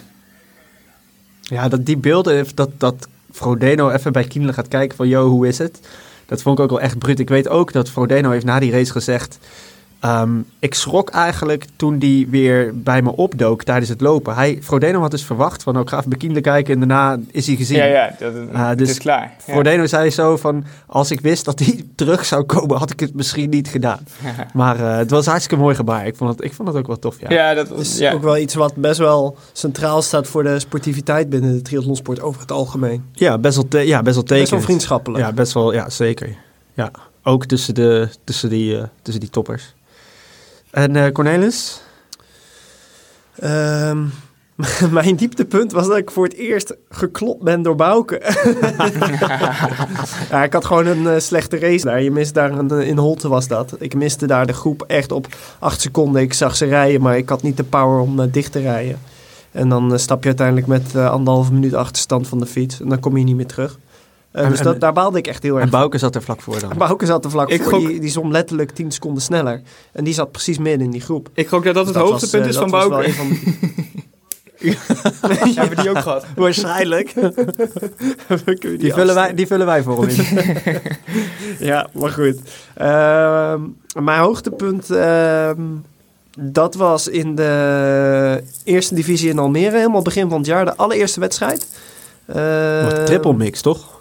[1.49, 5.07] Ja, dat, die beelden, dat, dat Frodeno even bij Kienle gaat kijken van...
[5.07, 5.79] Yo, hoe is het?
[6.25, 7.19] Dat vond ik ook wel echt bruut.
[7.19, 9.37] Ik weet ook dat Frodeno heeft na die race gezegd...
[9.99, 14.35] ehm, ik schrok eigenlijk toen die weer bij me opdook tijdens het lopen.
[14.35, 17.55] Hij, Frodeno had dus verwacht van, oh, ik ga even kijken en daarna is hij
[17.55, 17.77] gezien.
[17.77, 19.33] Ja, ja, dat, het dus is klaar.
[19.45, 19.53] Ja.
[19.53, 23.13] Frodeno zei zo van, als ik wist dat hij terug zou komen, had ik het
[23.13, 23.99] misschien niet gedaan.
[24.53, 26.07] Maar eh, het was hartstikke mooi gebaar.
[26.07, 27.29] Ik vond het, ik vond het ook wel tof, ja.
[27.29, 28.11] Ja, dat Het is ja.
[28.11, 32.41] ook wel iets wat best wel centraal staat voor de sportiviteit binnen de triathlonsport over
[32.41, 33.03] het algemeen.
[33.11, 35.23] Ja, best wel, te- ja, best wel Best wel vriendschappelijk.
[35.23, 36.35] Ja, best wel, ja, zeker.
[36.73, 36.91] Ja,
[37.23, 39.73] ook tussen, de, tussen, die, eh, tussen die toppers.
[40.75, 41.81] En eh, Cornelis?
[43.39, 44.03] Ehm,
[44.91, 48.21] Mijn dieptepunt was dat ik voor het eerst geklopt ben door Bouke.
[50.31, 52.01] ja, ik had gewoon een eh, slechte race daar.
[52.01, 53.75] Je mist daar een, eh, in Holte was dat.
[53.79, 55.27] Ik miste daar de groep echt op
[55.59, 56.21] acht seconden.
[56.21, 58.99] Ik zag ze rijden, maar ik had niet de power om dicht te rijden.
[59.51, 62.81] En dan stap je uiteindelijk met anderhalve minuut achterstand van de fiets.
[62.81, 63.77] En dan kom je niet meer terug.
[64.35, 66.21] Eh, En- dus en- dat, daar baalde ik echt heel erg En Bouke zat er
[66.21, 66.71] vlak voor dan.
[66.77, 67.71] Bouke zat er vlak Ik voor.
[67.71, 69.61] gok- Die, die zwom letterlijk 10 seconden sneller.
[69.91, 71.29] En die zat precies midden in die groep.
[71.33, 73.07] Ik gok dat dat het Dus hoogtepunt is dat van was wel Bouke.
[73.07, 73.73] een van de-
[75.55, 76.25] Hebben die ook gehad?
[76.35, 77.13] Waarschijnlijk.
[78.59, 80.81] die, Die vullen, wij, die vullen wij voor hem in.
[81.59, 82.37] Ja, maar goed.
[82.73, 83.61] Ehm,
[84.03, 85.61] mijn hoogtepunt, ehm,
[86.39, 91.19] dat was in de eerste divisie in Almere, helemaal begin van het jaar, de allereerste
[91.19, 91.67] wedstrijd.
[92.25, 93.94] Ehm, Triple mix, toch?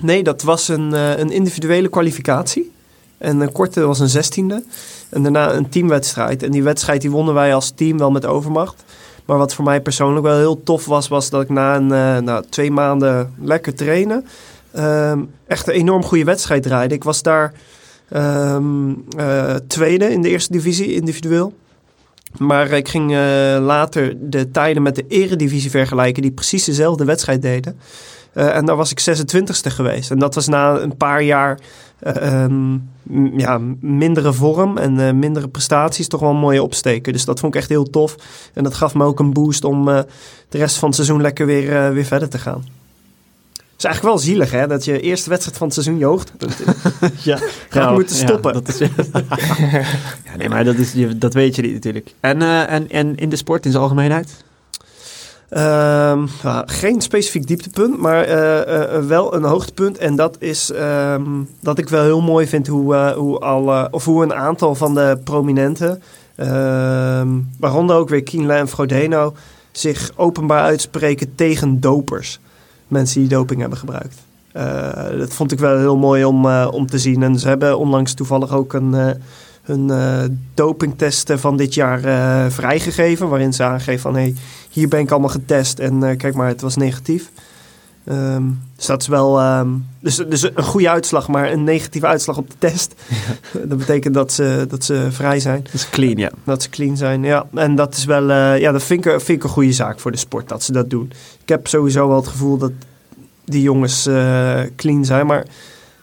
[0.00, 2.72] Nee, dat was een, eh, een individuele kwalificatie.
[3.18, 4.64] En een korte was een zestiende.
[5.08, 6.42] En daarna een teamwedstrijd.
[6.42, 8.84] En die wedstrijd die wonnen wij als team wel met overmacht.
[9.26, 12.18] Maar wat voor mij persoonlijk wel heel tof was, was dat ik na een, eh,
[12.18, 14.26] na twee maanden lekker trainen...
[14.72, 16.94] ehm, echt een enorm goede wedstrijd draaide.
[16.94, 17.52] Ik was daar
[18.08, 21.54] ehm, eh, tweede in de eerste divisie, individueel.
[22.38, 23.18] Maar ik ging eh,
[23.60, 26.22] later de tijden met de eredivisie vergelijken...
[26.22, 27.78] die precies dezelfde wedstrijd deden.
[28.36, 30.10] Eh, en daar was ik 26e geweest.
[30.10, 31.58] En dat was na een paar jaar
[31.98, 32.78] eh, ehm,
[33.36, 37.12] ja, mindere vorm en eh, mindere prestaties toch wel een mooie opsteken.
[37.12, 38.16] Dus dat vond ik echt heel tof.
[38.54, 40.06] En dat gaf me ook een boost om de
[40.58, 42.64] rest van het seizoen lekker weer, weer verder te gaan.
[43.52, 46.56] Het is eigenlijk wel zielig hè, dat je eerste wedstrijd van het seizoen je hoogtepunt.
[47.22, 48.52] Ja, Gaat moeten stoppen.
[48.52, 48.78] dat is,
[50.28, 52.14] ja, nee, maar dat, is, dat weet je niet natuurlijk.
[52.20, 54.44] En, en, en in de sport in zijn algemeenheid?
[55.48, 59.98] Ja, geen specifiek dieptepunt, maar eh, eh, wel een hoogtepunt.
[59.98, 61.24] En dat is ehm,
[61.60, 64.94] dat ik wel heel mooi vind hoe, eh, hoe, alle, of hoe een aantal van
[64.94, 66.02] de prominenten,
[66.36, 67.28] ehm,
[67.58, 69.34] waaronder ook weer Kienle en Frodeno,
[69.72, 72.40] zich openbaar uitspreken tegen dopers.
[72.88, 74.24] Mensen die doping hebben gebruikt.
[74.52, 77.22] Eh, dat vond ik wel heel mooi om, eh, om te zien.
[77.22, 79.10] En ze hebben onlangs toevallig ook een, eh
[79.66, 80.22] hun eh,
[80.54, 83.28] dopingtest eh, van dit jaar eh, vrijgegeven.
[83.28, 84.34] Waarin ze aangeven van hey,
[84.76, 87.30] hier ben ik allemaal getest en eh, kijk maar, het was negatief.
[88.04, 88.42] Ehm,
[88.76, 89.68] dus dat is wel ehm,
[90.00, 92.94] dus, dus een goede uitslag, maar een negatieve uitslag op de test.
[93.68, 96.30] dat betekent dat ze, dat ze vrij zijn, Dat is clean, ja.
[96.44, 97.22] dat ze clean zijn.
[97.22, 100.00] Ja, en dat is wel, eh, ja, dat vind ik, vind ik een goede zaak
[100.00, 101.12] voor de sport dat ze dat doen.
[101.42, 102.72] Ik heb sowieso wel het gevoel dat
[103.44, 105.46] die jongens eh, clean zijn, maar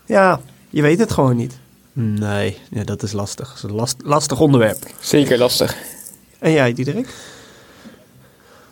[0.06, 1.58] ja, je weet het gewoon niet.
[1.94, 3.48] Nee, ja, dat is lastig.
[3.48, 4.86] Dat is een last, lastig onderwerp.
[5.00, 5.78] Zeker lastig.
[6.40, 7.08] En jij, Diederik?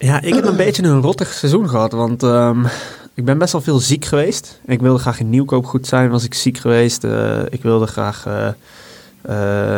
[0.02, 2.66] Ja, ik heb een beetje een rottig seizoen gehad, want ehm,
[3.14, 4.60] ik ben best wel veel ziek geweest.
[4.66, 7.04] Ik wilde graag in Nieuwkoop goed zijn, was ik ziek geweest.
[7.04, 8.48] Eh, ik wilde graag eh,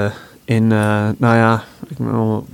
[0.06, 0.12] eh,
[0.46, 1.98] in, eh, nou ja, ik,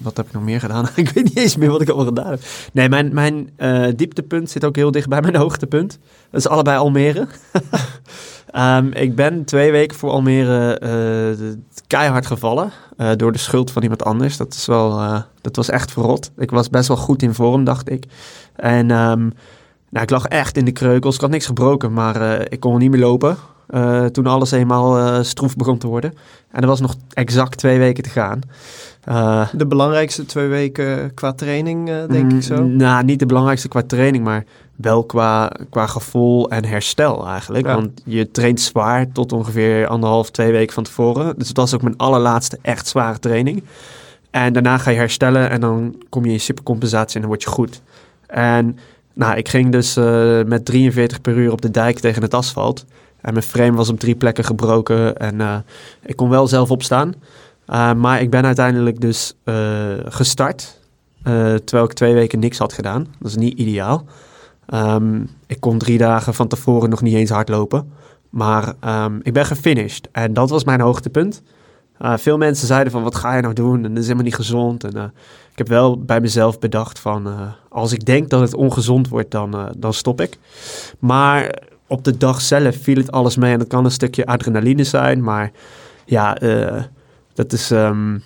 [0.01, 0.87] wat heb ik nog meer gedaan?
[0.95, 2.41] ik weet niet eens meer wat ik allemaal gedaan heb.
[2.73, 5.99] Nee, mijn, mijn eh, dieptepunt zit ook heel dicht bij mijn hoogtepunt.
[6.29, 7.27] Dat is allebei Almere.
[8.49, 11.47] Ehm, ik ben twee weken voor Almere eh,
[11.87, 12.71] keihard gevallen.
[13.15, 14.37] door de schuld van iemand anders.
[14.37, 16.31] Dat, is wel, dat was echt verrot.
[16.37, 18.05] Ik was best wel goed in vorm, dacht ik.
[18.55, 19.29] En ehm,
[19.89, 21.15] nou, ik lag echt in de kreukels.
[21.15, 23.37] Ik had niks gebroken, maar ik kon niet meer lopen.
[23.70, 26.13] Eh, toen alles eenmaal eh, stroef begon te worden.
[26.51, 28.41] En er was nog exact twee weken te gaan.
[29.03, 32.63] Eh, De belangrijkste twee weken qua training, denk ik zo.
[32.63, 34.45] Mm, Nou, niet de belangrijkste qua training, maar
[34.76, 37.65] wel qua, qua gevoel en herstel eigenlijk.
[37.65, 37.76] Ja.
[37.76, 41.34] Want je traint zwaar tot ongeveer anderhalf, twee weken van tevoren.
[41.38, 43.63] Dus het was ook mijn allerlaatste echt zware training.
[44.32, 47.49] En daarna ga je herstellen en dan kom je in supercompensatie en dan word je
[47.49, 47.82] goed.
[48.28, 48.78] En
[49.13, 49.95] nou, ik ging dus
[50.45, 52.86] met 43 per uur op de dijk tegen het asfalt.
[53.22, 55.57] En mijn frame was op drie plekken gebroken en eh,
[56.05, 57.13] ik kon wel zelf opstaan.
[57.67, 59.55] Uh, maar ik ben uiteindelijk dus uh,
[60.05, 60.78] gestart.
[61.63, 63.07] Terwijl ik twee weken niks had gedaan.
[63.20, 64.05] Dat is niet ideaal.
[64.74, 67.91] Um, ik kon drie dagen van tevoren nog niet eens hardlopen.
[68.30, 70.07] Maar um, ik ben gefinished.
[70.11, 71.41] En dat was mijn hoogtepunt.
[71.99, 73.76] Veel mensen zeiden van, wat ga je nou doen?
[73.76, 74.84] En dat is helemaal niet gezond.
[74.84, 75.13] En
[75.51, 77.28] ik heb wel bij mezelf bedacht van...
[77.70, 80.38] als ik denk dat het ongezond wordt, dan, dan stop ik.
[80.99, 81.51] Maar
[81.89, 83.53] op de dag zelf viel het alles mee.
[83.53, 85.23] En dat kan een stukje adrenaline zijn.
[85.23, 85.51] Maar
[86.05, 86.83] ja, uh,
[87.33, 87.69] dat is...
[87.69, 88.23] Um,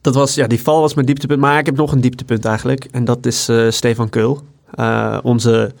[0.00, 1.40] dat was, ja, die val was mijn dieptepunt.
[1.40, 2.84] Maar ik heb nog een dieptepunt eigenlijk.
[2.84, 4.42] En dat is uh, Stefan Keul.
[4.74, 5.74] Uh, onze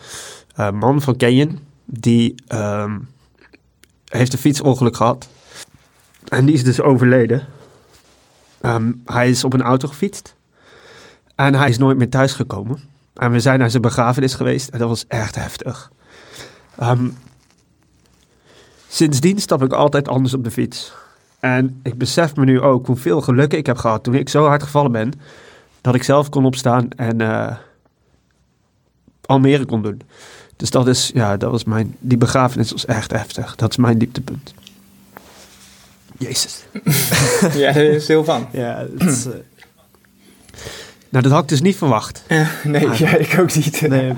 [0.72, 1.58] man van Canyon.
[1.84, 3.08] Die um,
[4.08, 5.28] heeft een fietsongeluk gehad.
[6.28, 7.46] En die is dus overleden.
[8.62, 10.34] Um, hij is op een auto gefietst.
[11.34, 12.80] En hij is nooit meer thuisgekomen.
[13.14, 14.68] En we zijn naar zijn begrafenis geweest.
[14.68, 15.90] En dat was echt heftig.
[16.82, 17.16] Um,
[18.88, 20.92] sindsdien stap ik altijd anders op de fiets.
[21.40, 24.62] En ik besef me nu ook hoeveel geluk ik heb gehad toen ik zo hard
[24.62, 25.12] gevallen ben.
[25.80, 27.56] Dat ik zelf kon opstaan en uh,
[29.26, 30.00] Almere kon doen.
[30.56, 33.56] Dus dat is, ja, dat was mijn, die begrafenis was echt heftig.
[33.56, 34.54] Dat is mijn dieptepunt.
[36.18, 36.64] Jezus.
[37.54, 38.48] ja, daar is heel van.
[38.52, 39.32] Ja, is, eh,
[41.08, 42.22] Nou, dat had ik dus niet verwacht.
[42.64, 43.80] nee, ja, ik ook niet.
[43.80, 44.14] nee.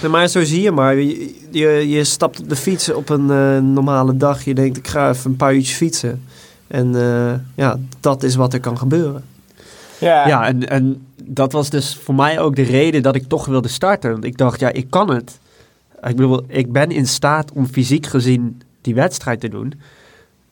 [0.00, 0.96] Nee, maar zo zie je maar.
[0.96, 4.44] Je, je, je stapt op de fiets op een eh, normale dag.
[4.44, 6.24] Je denkt, ik ga even een paar uurtjes fietsen.
[6.66, 9.24] En eh, ja, dat is wat er kan gebeuren.
[9.98, 13.46] Ja, Ja, en, en dat was dus voor mij ook de reden dat ik toch
[13.46, 14.10] wilde starten.
[14.10, 15.38] Want ik dacht, ja, ik kan het.
[16.02, 19.74] Ik bedoel, ik ben in staat om fysiek gezien die wedstrijd te doen.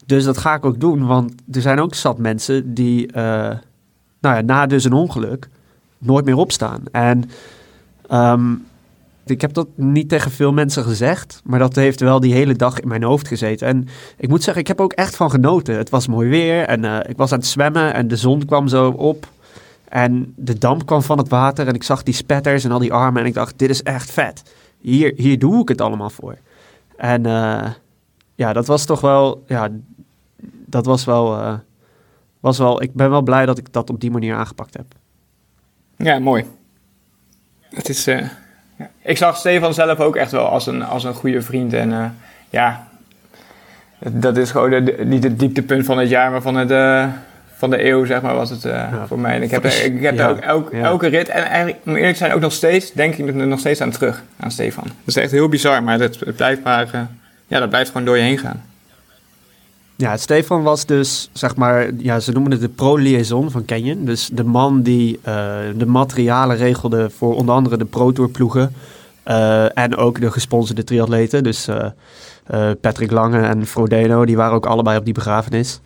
[0.07, 3.22] Dus dat ga ik ook doen, want er zijn ook zat mensen die, eh,
[4.20, 5.49] nou ja, na dus een ongeluk,
[5.99, 6.82] nooit meer opstaan.
[6.93, 7.30] En
[8.09, 8.55] ehm,
[9.31, 12.81] ik heb dat niet tegen veel mensen gezegd, maar dat heeft wel die hele dag
[12.81, 13.66] in mijn hoofd gezeten.
[13.66, 15.76] En ik moet zeggen, ik heb ook echt van genoten.
[15.76, 18.68] Het was mooi weer en eh, ik was aan het zwemmen en de zon kwam
[18.68, 19.29] zo op.
[19.89, 22.93] En de damp kwam van het water en ik zag die spetters en al die
[22.93, 24.43] armen en ik dacht, dit is echt vet.
[24.81, 26.37] Hier, hier doe ik het allemaal voor.
[26.97, 27.70] En eh,
[28.35, 29.68] ja, dat was toch wel, ja,
[30.64, 31.55] dat was wel, eh,
[32.41, 34.87] was wel, ik ben wel blij dat ik dat op die manier aangepakt heb.
[35.97, 36.45] Ja, mooi.
[37.68, 38.07] Het is,
[38.79, 38.89] ja.
[39.03, 41.72] Ik zag Stefan zelf ook echt wel als een, als een goede vriend.
[41.72, 42.05] En eh,
[42.51, 42.87] ja,
[43.99, 47.07] dat is gewoon de, niet het dieptepunt van het jaar, maar van, het, eh,
[47.57, 49.35] van de eeuw, zeg maar, was het eh, voor mij.
[49.35, 52.18] En ik heb, ik heb Ja, ook elk, elke rit, en eigenlijk, om eerlijk te
[52.18, 54.85] zijn, ook nog steeds, denk ik er nog steeds aan terug, aan Stefan.
[54.85, 57.09] Dat is echt heel bizar, maar het, het blijft maar,
[57.47, 58.62] ja, dat blijft gewoon door je heen gaan.
[60.01, 64.05] Ja, Stefan was dus, zeg maar, ja, ze noemen het de pro-liaison van Canyon.
[64.05, 68.74] Dus de man die eh, de materialen regelde voor onder andere de Pro Tour ploegen.
[69.22, 71.42] eh, en ook de gesponsorde triatleten.
[71.42, 75.80] Dus eh, Patrick Lange en Frodeno, die waren ook allebei op die begrafenis.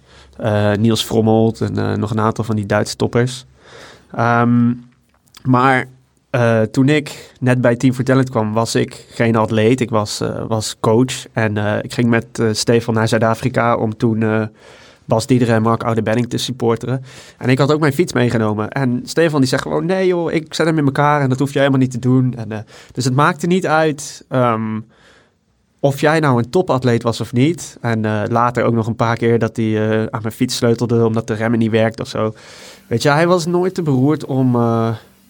[0.79, 3.45] Niels Frommelt en nog een aantal van die Duitse toppers.
[4.15, 4.73] Ehm,
[5.43, 5.89] maar
[6.33, 9.81] eh, toen ik net bij Team for kwam, was ik geen atleet.
[9.81, 11.27] Ik was, eh, was coach.
[11.33, 14.49] En eh, ik ging met Stefan naar Zuid-Afrika om toen
[15.05, 17.05] Bas Diederen en Mark Oudebenning te supporteren.
[17.39, 18.71] En ik had ook mijn fiets meegenomen.
[18.71, 21.53] En Stefan die zegt gewoon, nee joh, ik zet hem in elkaar en dat hoef
[21.53, 22.35] jij helemaal niet te doen.
[22.35, 24.81] En, dus het maakte niet uit ehm,
[25.81, 27.79] of jij nou een topatleet was of niet.
[27.81, 31.35] En later ook nog een paar keer dat hij aan mijn fiets sleutelde omdat de
[31.35, 32.35] remmen niet werkt of zo.
[32.87, 34.57] Weet je, hij was nooit te beroerd om,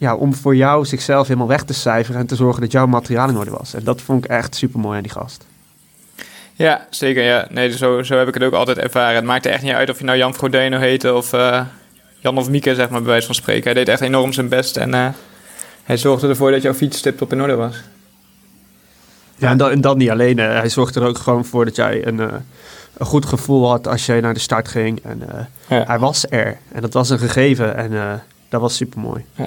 [0.03, 3.29] ja, om voor jou zichzelf helemaal weg te cijferen en te zorgen dat jouw materiaal
[3.29, 3.75] in orde was.
[3.75, 5.47] En dat vond ik echt super mooi aan die gast.
[6.53, 7.23] Ja, zeker.
[7.23, 7.47] Ja.
[7.51, 9.15] Nee, zo, zo heb ik het ook altijd ervaren.
[9.15, 11.61] Het maakte echt niet uit of je nou Jan Frodeno heette of eh,
[12.21, 13.65] Jan of Mieke, zeg maar, bij wijze van spreken.
[13.65, 15.09] Hij deed echt enorm zijn best en eh,
[15.85, 17.77] hij zorgde ervoor dat jouw fiets tip-top in orde was.
[19.37, 20.39] Ja, en, dan, en dan niet alleen.
[20.39, 22.27] hij zorgde er ook gewoon voor dat jij een, eh,
[22.97, 25.01] een goed gevoel had als jij naar de start ging.
[25.05, 25.45] En eh,
[25.79, 25.85] Ja.
[25.87, 26.57] hij was er.
[26.73, 27.77] En dat was een gegeven.
[27.77, 28.13] En eh,
[28.49, 29.25] dat was super mooi.
[29.35, 29.47] Hè,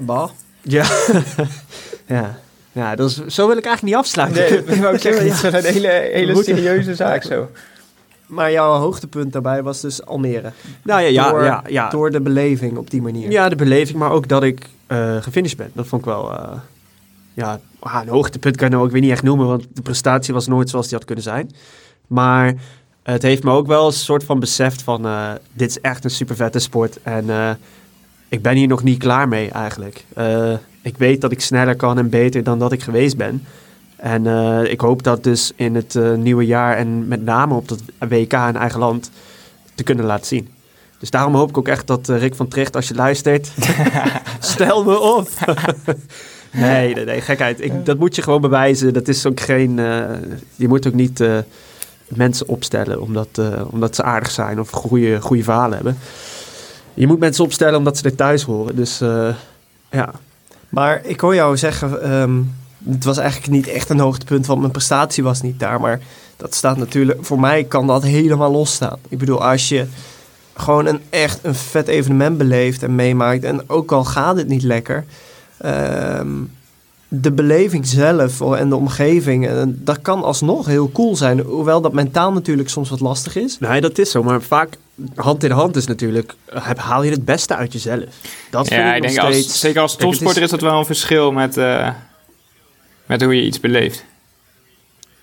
[0.00, 0.30] Bal?
[0.62, 0.84] Ja.
[2.06, 2.38] ja.
[2.72, 4.64] Ja, dat is, zo wil ik eigenlijk niet afsluiten.
[4.66, 5.24] Nee, dat ik zeggen.
[5.52, 7.50] Het is een hele, hele serieuze zaak zo.
[8.26, 10.52] Maar jouw hoogtepunt daarbij was dus Almere.
[10.82, 11.88] Nou ja, ja, door, ja, ja.
[11.88, 13.30] door de beleving op die manier.
[13.30, 15.70] Ja, de beleving, maar ook dat ik eh gefinished ben.
[15.72, 16.32] Dat vond ik wel...
[16.32, 16.58] eh,
[17.34, 19.46] ja, ah, een hoogtepunt kan je nou ook weer niet echt noemen...
[19.46, 21.50] want de prestatie was nooit zoals die had kunnen zijn.
[22.06, 22.54] Maar
[23.02, 25.06] het heeft me ook wel een soort van beseft van...
[25.06, 26.98] eh, dit is echt een super vette sport.
[27.02, 27.30] En
[28.28, 30.04] ik ben hier nog niet klaar mee eigenlijk.
[30.14, 30.52] Eh,
[30.82, 33.44] ik weet dat ik sneller kan en beter dan dat ik geweest ben.
[33.96, 36.76] En eh, ik hoop dat dus in het eh, nieuwe jaar...
[36.76, 39.10] en met name op dat WK in eigen land...
[39.74, 40.48] te kunnen laten zien.
[40.98, 43.52] Dus daarom hoop ik ook echt dat Rick van Tricht, als je luistert,
[44.40, 45.28] stel me op.
[46.52, 47.60] nee, nee, nee, gekheid.
[47.60, 48.92] Ik, dat moet je gewoon bewijzen.
[48.92, 49.76] Dat is ook geen.
[50.54, 51.24] je moet ook niet
[52.08, 55.98] mensen opstellen omdat, omdat ze aardig zijn of goede, goede verhalen hebben.
[56.96, 58.76] Je moet mensen opstellen omdat ze er thuis horen.
[58.76, 59.34] Dus eh,
[59.90, 60.10] ja.
[60.68, 62.42] Maar ik hoor jou zeggen, ehm,
[62.90, 65.80] het was eigenlijk niet echt een hoogtepunt, want mijn prestatie was niet daar.
[65.80, 66.00] Maar
[66.36, 68.98] dat staat natuurlijk, voor mij kan dat helemaal losstaan.
[69.08, 69.86] Ik bedoel, als je
[70.54, 74.62] gewoon een echt een vet evenement beleeft en meemaakt, en ook al gaat het niet
[74.62, 75.04] lekker,
[75.58, 76.28] ehm,
[77.08, 81.40] de beleving zelf en de omgeving, eh, dat kan alsnog heel cool zijn.
[81.40, 83.58] Hoewel dat mentaal natuurlijk soms wat lastig is.
[83.58, 84.22] Nee, dat is zo.
[84.22, 84.76] Maar vaak
[85.14, 86.34] hand in hand is natuurlijk.
[86.76, 88.04] haal je het beste uit jezelf.
[88.50, 89.60] Dat vind Ja, ik denk als, steeds.
[89.60, 91.88] zeker als topsporter is dat wel een verschil met, eh,
[93.06, 94.04] met hoe je iets beleeft.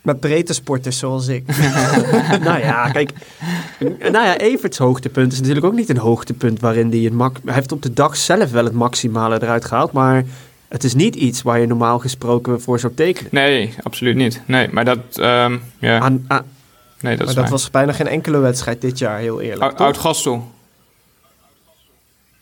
[0.01, 1.43] Met breedte sporters zoals ik.
[2.43, 3.11] nou ja, kijk.
[3.99, 7.37] Nou ja, Everts hoogtepunt is natuurlijk ook niet een hoogtepunt waarin hij het mak.
[7.45, 10.23] Hij heeft op de dag zelf wel het maximale eruit gehaald, maar
[10.67, 13.29] het is niet iets waar je normaal gesproken voor zou tekenen.
[13.33, 14.41] Nee, absoluut niet.
[14.45, 15.61] Nee, maar dat, Aan,
[16.27, 16.45] aan-
[17.03, 17.51] nee, dat Maar is dat waar.
[17.51, 19.61] Was bijna geen enkele wedstrijd dit jaar, heel eerlijk.
[19.61, 19.79] Oud-?
[19.79, 20.51] Oud-Gastel.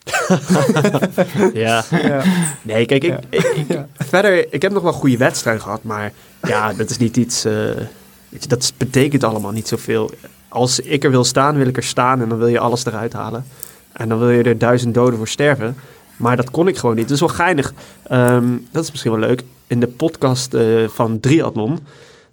[1.53, 1.83] ja.
[1.91, 2.23] Ja.
[2.61, 3.19] Nee, kijk, ik, Ja.
[3.29, 3.87] ik, ik- Ja.
[3.97, 7.53] verder, ik heb nog wel goede wedstrijden gehad, maar ja, dat is niet iets, eh,
[8.29, 10.11] weet je, dat betekent allemaal niet zoveel.
[10.47, 13.13] Als ik er wil staan, wil ik er staan en dan wil je alles eruit
[13.13, 13.45] halen.
[13.91, 15.75] En dan wil je er duizend doden voor sterven.
[16.17, 17.03] Maar dat kon ik gewoon niet.
[17.07, 17.73] Dat is wel geinig.
[18.03, 19.43] Ehm, dat is misschien wel leuk.
[19.67, 21.79] In de podcast eh, van Triathlon,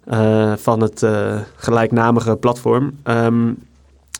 [0.09, 2.99] eh, van het eh, gelijknamige platform.
[3.03, 3.47] ehm,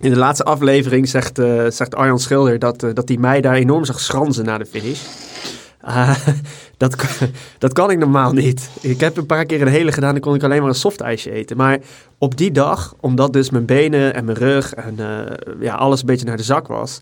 [0.01, 3.85] in de laatste aflevering zegt, eh, zegt Arjan Schilder dat, dat hij mij daar enorm
[3.85, 4.99] zag schranzen na de finish.
[5.81, 6.15] Ah,
[6.77, 7.27] dat, kan-
[7.57, 8.69] dat kan ik normaal niet.
[8.81, 11.31] Ik heb een paar keer een hele gedaan en kon ik alleen maar een softijsje
[11.31, 11.57] eten.
[11.57, 11.79] Maar
[12.17, 16.05] op die dag, omdat dus mijn benen en mijn rug en eh, ja, alles een
[16.05, 17.01] beetje naar de zak was...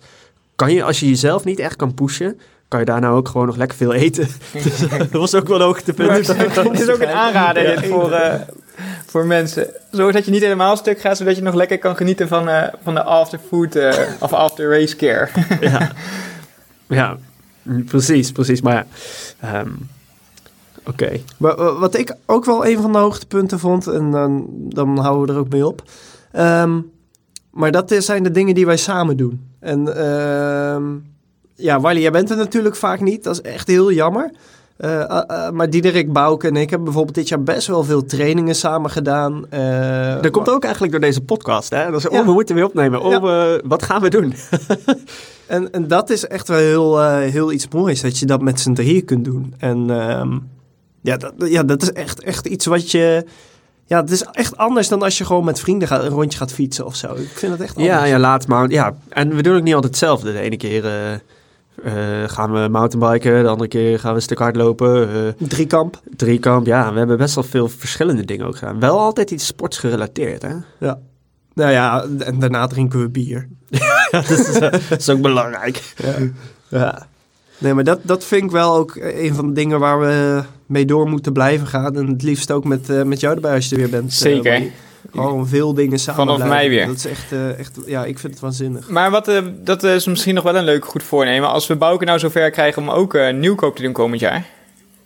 [0.55, 2.39] kan je, als je jezelf niet echt kan pushen...
[2.67, 4.27] kan je daar nou ook gewoon nog lekker veel eten.
[4.63, 6.27] Dus, dat was ook wel een hoogtepunt.
[6.27, 8.41] Het is ook een aanrader dit voor, eh,
[9.05, 9.67] voor mensen.
[9.91, 12.67] Zorg dat je niet helemaal stuk gaat, zodat je nog lekker kan genieten van, eh,
[12.83, 15.29] van de afterfood eh, of after race care.
[15.61, 15.91] ja.
[16.87, 17.17] ja,
[17.85, 18.61] precies, precies.
[18.61, 18.85] Maar ja,
[19.39, 19.69] ehm,
[20.85, 21.19] oké.
[21.37, 25.33] Maar, wat ik ook wel een van de hoogtepunten vond, en dan, dan houden we
[25.33, 25.81] er ook mee op.
[26.31, 26.79] Ehm,
[27.51, 29.55] maar dat zijn de dingen die wij samen doen.
[29.59, 30.83] En ehm,
[31.55, 33.23] ja, Wally, jij bent er natuurlijk vaak niet.
[33.23, 34.31] Dat is echt heel jammer.
[34.77, 38.05] Eh, eh, eh, maar Diederik Bouke en ik hebben bijvoorbeeld dit jaar best wel veel
[38.05, 39.45] trainingen samen gedaan.
[40.21, 41.69] Dat komt ook eigenlijk door deze podcast.
[41.69, 41.91] Hè?
[41.91, 42.19] Dat is, Ja.
[42.19, 43.01] oh, we moeten weer opnemen.
[43.01, 43.59] Oh, Ja.
[43.63, 44.33] wat gaan we doen?
[45.47, 48.73] En, en dat is echt wel heel, heel iets moois, dat je dat met z'n
[48.73, 49.53] drieën kunt doen.
[49.57, 50.37] En ehm,
[51.01, 53.25] ja, dat, ja, dat is echt, echt iets wat je...
[53.85, 56.51] Ja, het is echt anders dan als je gewoon met vrienden gaat, een rondje gaat
[56.51, 57.13] fietsen of zo.
[57.13, 57.95] Ik vind het echt anders.
[57.95, 58.69] Ja, ja, laat maar.
[58.69, 60.31] Ja, en we doen ook niet altijd hetzelfde.
[60.31, 61.21] De ene keer
[61.83, 61.93] eh,
[62.25, 65.09] gaan we mountainbiken, de andere keer gaan we een stuk hardlopen.
[65.09, 66.01] eh Driekamp.
[66.15, 68.79] driekamp, ja, we hebben best wel veel verschillende dingen ook gedaan.
[68.79, 70.53] Wel altijd iets sportsgerelateerd, hè?
[70.79, 70.99] Ja.
[71.53, 73.47] Nou ja, en daarna drinken we bier.
[74.11, 75.93] dat, is, eh, dat is ook belangrijk.
[76.69, 77.07] Ja.
[77.57, 80.85] Nee, maar dat, dat vind ik wel ook een van de dingen waar we mee
[80.85, 81.95] door moeten blijven gaan.
[81.95, 84.13] En het liefst ook met, met jou erbij als je er weer bent.
[84.13, 84.61] Zeker.
[85.11, 86.57] Gewoon veel dingen samen Vanaf blijven.
[86.57, 86.85] mei weer.
[86.85, 88.89] Dat is echt, eh, echt, ja, ik vind het waanzinnig.
[88.89, 91.49] Maar wat, eh, dat is misschien nog wel een leuk goed voornemen.
[91.49, 94.45] Als we Bouke nou zover krijgen om ook eh, nieuwkoop te doen komend jaar...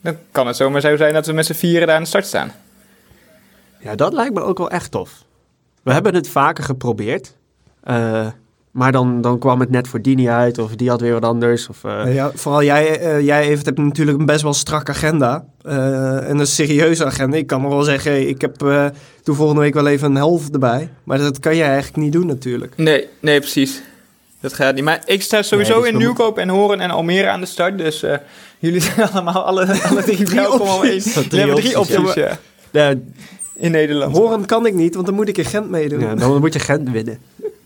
[0.01, 2.25] dan kan het zomaar zo zijn dat we met z'n vieren daar aan de start
[2.25, 2.51] staan.
[3.79, 5.23] Ja, dat lijkt me ook wel echt tof.
[5.83, 7.35] We hebben het vaker geprobeerd.
[8.71, 11.25] Maar dan, dan kwam het net voor die niet uit, of die had weer wat
[11.25, 11.67] anders.
[11.69, 14.89] Of, eh, Uh, ja, vooral jij, eh, jij Evert, hebt natuurlijk een best wel strak
[14.89, 15.45] agenda.
[15.61, 17.37] eh, en een serieuze agenda.
[17.37, 18.85] Ik kan nog wel zeggen, hey, ik heb eh
[19.23, 20.89] doe volgende week wel even een helft erbij.
[21.03, 22.73] Maar dat kan jij eigenlijk niet doen natuurlijk.
[22.77, 23.81] Nee, nee, precies.
[24.39, 24.83] Dat gaat niet.
[24.83, 27.77] Maar ik sta sowieso Nee, in Nieuwkoop en Horen en Almere aan de start.
[27.77, 28.17] Dus eh,
[28.59, 30.81] jullie zijn allemaal alle, alle drie welkom om.
[30.81, 30.87] We
[31.29, 32.37] hebben drie opties, opties ja.
[32.71, 32.93] ja,
[33.55, 34.17] in Nederland.
[34.17, 35.99] Horen kan ik niet, want dan moet ik in Gent meedoen.
[35.99, 37.19] ja, dan moet je Gent winnen.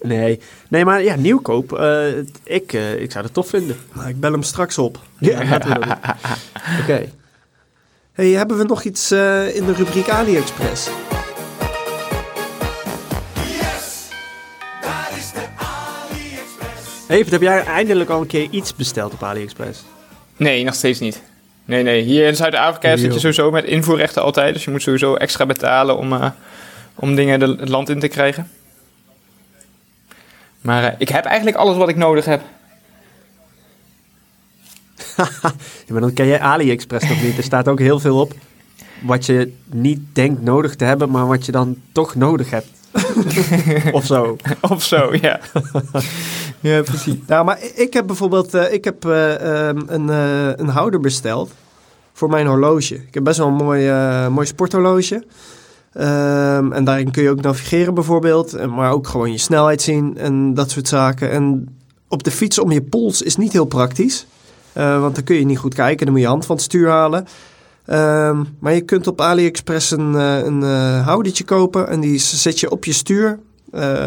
[0.07, 1.73] Nee, nee maar ja, nieuwkoop.
[1.73, 3.75] eh, ik, eh, ik zou het tof vinden.
[3.93, 4.99] Nou, ik bel hem straks op.
[5.19, 5.83] Ja, doen.
[6.81, 7.09] Oké.
[8.13, 10.89] Hey, hebben we nog iets eh, in de rubriek AliExpress?
[17.07, 19.83] Even, heb jij eindelijk al een keer iets besteld op AliExpress?
[20.37, 21.21] Nee, nog steeds niet.
[21.65, 22.01] Nee, nee.
[22.01, 24.53] Hier in Zuid-Afrika zit je sowieso met invoerrechten altijd.
[24.53, 26.29] Dus je moet sowieso extra betalen om, eh,
[26.95, 28.49] om dingen de, het land in te krijgen.
[30.65, 32.41] Maar eh, ik heb eigenlijk alles wat ik nodig heb.
[35.85, 37.37] Ja, maar dan ken jij AliExpress nog niet.
[37.37, 38.33] Er staat ook heel veel op
[39.01, 42.67] wat je niet denkt nodig te hebben, maar wat je dan toch nodig hebt.
[43.91, 44.37] of zo.
[44.61, 45.39] of zo, ja.
[46.59, 47.15] ja, precies.
[47.27, 50.07] Nou, maar ik heb bijvoorbeeld eh, ik heb, eh, ehm, een,
[50.59, 51.51] een houder besteld
[52.13, 52.95] voor mijn horloge.
[52.95, 53.91] Ik heb best wel een mooi,
[54.29, 55.23] mooi sporthorloge.
[55.95, 60.53] Ehm, en daarin kun je ook navigeren bijvoorbeeld, maar ook gewoon je snelheid zien en
[60.53, 61.31] dat soort zaken.
[61.31, 61.75] En
[62.07, 64.25] op de fiets om je pols is niet heel praktisch,
[64.73, 66.05] eh, want dan kun je niet goed kijken.
[66.05, 67.27] Dan moet je hand van het stuur halen.
[67.85, 72.59] Ehm, maar je kunt op AliExpress een, eh, een eh, houdertje kopen en die zet
[72.59, 73.39] je op je stuur.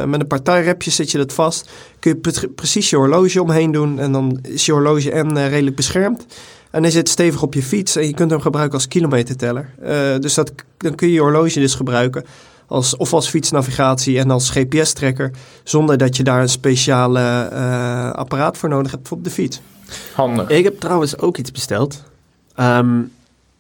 [0.07, 1.71] Met een paar tie-rapjes zet je dat vast.
[1.99, 5.77] Kun je pre- precies je horloge omheen doen en dan is je horloge en redelijk
[5.77, 6.27] beschermd.
[6.71, 9.71] En hij zit stevig op je fiets en je kunt hem gebruiken als kilometerteller.
[9.83, 12.25] Eh, dus dat, dan kun je je horloge dus gebruiken
[12.67, 15.31] als, of als fietsnavigatie en als GPS-trekker.
[15.63, 19.61] Zonder dat je daar een speciale eh, apparaat voor nodig hebt op de fiets.
[20.15, 20.49] Handig.
[20.49, 22.03] Ik heb trouwens ook iets besteld.
[22.55, 23.01] Ehm,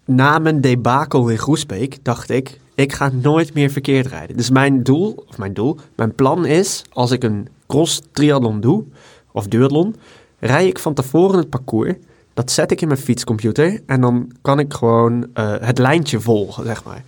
[0.05, 4.37] na mijn debakel in Groesbeek dacht ik, ik ga nooit meer verkeerd rijden.
[4.37, 8.85] Dus mijn doel, of mijn doel, mijn plan is, als ik een cross triathlon doe,
[9.33, 9.97] of duathlon,
[10.39, 11.95] rij ik van tevoren het parcours.
[12.39, 16.65] Dat zet ik in mijn fietscomputer en dan kan ik gewoon eh, het lijntje volgen,
[16.65, 17.03] zeg maar.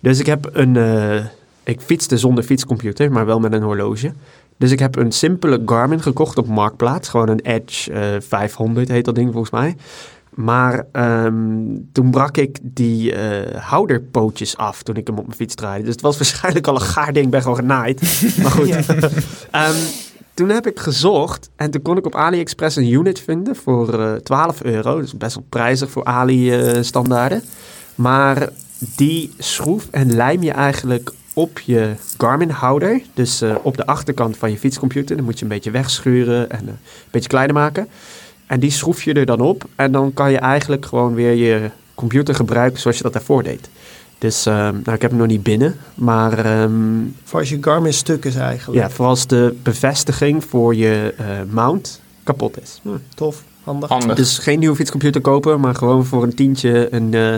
[0.00, 1.24] Dus ik heb een, eh,
[1.64, 4.12] ik fietste zonder fietscomputer, maar wel met een horloge.
[4.56, 7.08] Dus ik heb een simpele Garmin gekocht op Marktplaats.
[7.08, 9.76] Gewoon een Edge eh, 500 heet dat ding volgens mij.
[10.34, 11.34] Maar ehm,
[11.92, 15.84] toen brak ik die eh, houderpootjes af toen ik hem op mijn fiets draaide.
[15.84, 18.22] Dus het was waarschijnlijk al een gaar ding, ben gewoon genaaid.
[18.42, 18.68] Maar goed.
[19.50, 19.76] Ehm,
[20.36, 24.14] toen heb ik gezocht en toen kon ik op AliExpress een unit vinden voor eh
[24.14, 25.00] 12 euro.
[25.00, 27.42] Dus best wel prijzig voor Ali-standaarden.
[27.94, 28.48] maar
[28.96, 33.02] die schroef en lijm je eigenlijk op je Garmin-houder.
[33.14, 35.16] Dus eh, op de achterkant van je fietscomputer.
[35.16, 37.88] Dan moet je een beetje wegschuren en eh, een beetje kleiner maken.
[38.46, 39.64] En die schroef je er dan op.
[39.76, 43.68] En dan kan je eigenlijk gewoon weer je computer gebruiken zoals je dat daarvoor deed.
[44.26, 45.76] Dus ehm, nou, ik heb hem nog niet binnen.
[45.94, 46.72] Maar ehm,
[47.24, 48.80] Voor als je Garmin stuk is eigenlijk.
[48.80, 52.80] ja, vooral als de bevestiging voor je eh, mount kapot is.
[52.82, 53.88] Hm, tof, handig.
[53.88, 54.16] Handig.
[54.16, 57.36] Dus geen nieuwe fietscomputer kopen, maar gewoon voor een tientje een, eh,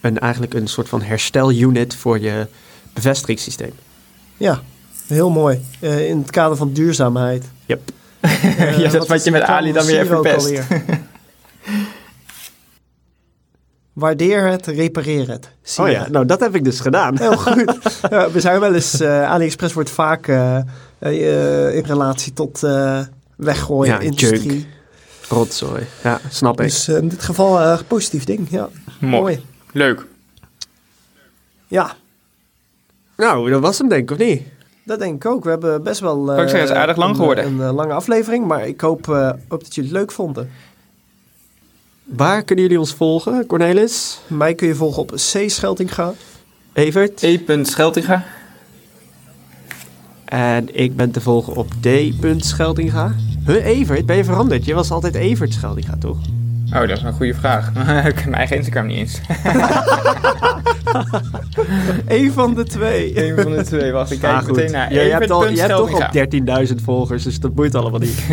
[0.00, 2.46] een, eigenlijk een soort van herstelunit voor je
[2.92, 3.72] bevestigingssysteem.
[4.36, 4.60] Ja,
[5.06, 5.60] heel mooi.
[5.80, 7.44] Eh, in het kader van duurzaamheid.
[7.66, 7.80] Yep.
[8.20, 10.52] Eh, Ja, dat wat je met Ali dan weer van verpest.
[14.00, 15.50] Waardeer het, repareer het.
[15.62, 15.96] Zie Oh je.
[15.96, 17.18] ja, nou dat heb ik dus gedaan.
[17.18, 17.78] Heel goed.
[18.10, 20.56] Ja, we zijn wel eens, eh, AliExpress wordt vaak eh,
[20.98, 23.00] eh, in relatie tot eh
[23.36, 24.42] weggooien, Ja, industrie.
[24.52, 24.66] junk.
[25.28, 25.82] Rotzooi.
[26.02, 26.66] Ja, snap ik.
[26.66, 28.46] Dus in dit geval een positief ding.
[28.50, 28.68] Ja,
[29.00, 29.12] Mooi.
[29.20, 29.44] mooi.
[29.72, 30.06] Leuk.
[31.66, 31.94] Ja,
[33.16, 34.42] Nou, dat was hem denk ik, of niet?
[34.84, 35.44] dat denk ik ook.
[35.44, 36.30] We hebben best wel...
[36.32, 37.44] Ik zeggen, het is aardig lang een, geworden.
[37.44, 40.50] Een, lange aflevering, maar ik hoop, eh, hoop dat jullie het leuk vonden.
[42.16, 44.20] Waar kunnen jullie ons volgen, Cornelis?
[44.26, 45.42] Mij kun je volgen op C.
[45.46, 46.12] Scheltinga.
[46.72, 47.22] Evert?
[47.22, 47.38] E.
[47.62, 48.24] Scheltinga.
[50.24, 51.88] En ik ben te volgen op D.
[52.36, 53.14] Scheldinga.
[53.46, 54.06] Huh, Evert?
[54.06, 54.64] Ben je veranderd?
[54.64, 56.18] Je was altijd Evert Scheldinga, toch?
[56.66, 57.68] Oh, dat is een goede vraag.
[58.06, 59.20] ik heb mijn eigen Instagram niet eens.
[62.06, 63.24] Eén van de twee.
[63.28, 63.92] Eén van de twee.
[63.92, 64.56] Wacht, ik kijk Ah, goed.
[64.56, 64.92] meteen naar.
[64.94, 66.56] Ja, je, hebt al, je hebt toch Evert.Scheldinga.
[66.58, 68.24] al 13.000 volgers, dus dat boeit allemaal niet.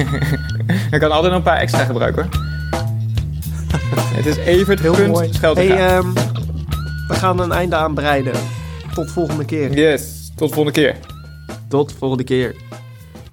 [0.92, 2.57] Ik kan altijd nog een paar extra gebruiken hoor.
[4.18, 4.66] Het is Heel
[5.08, 5.26] mooi.
[5.26, 5.76] Evert.Scheldinga.
[5.76, 6.14] Hey, ehm,
[7.08, 8.34] we gaan een einde aan breiden.
[8.94, 9.74] Tot volgende keer.
[9.74, 10.96] Yes, tot de volgende keer.
[11.68, 12.56] Tot volgende keer.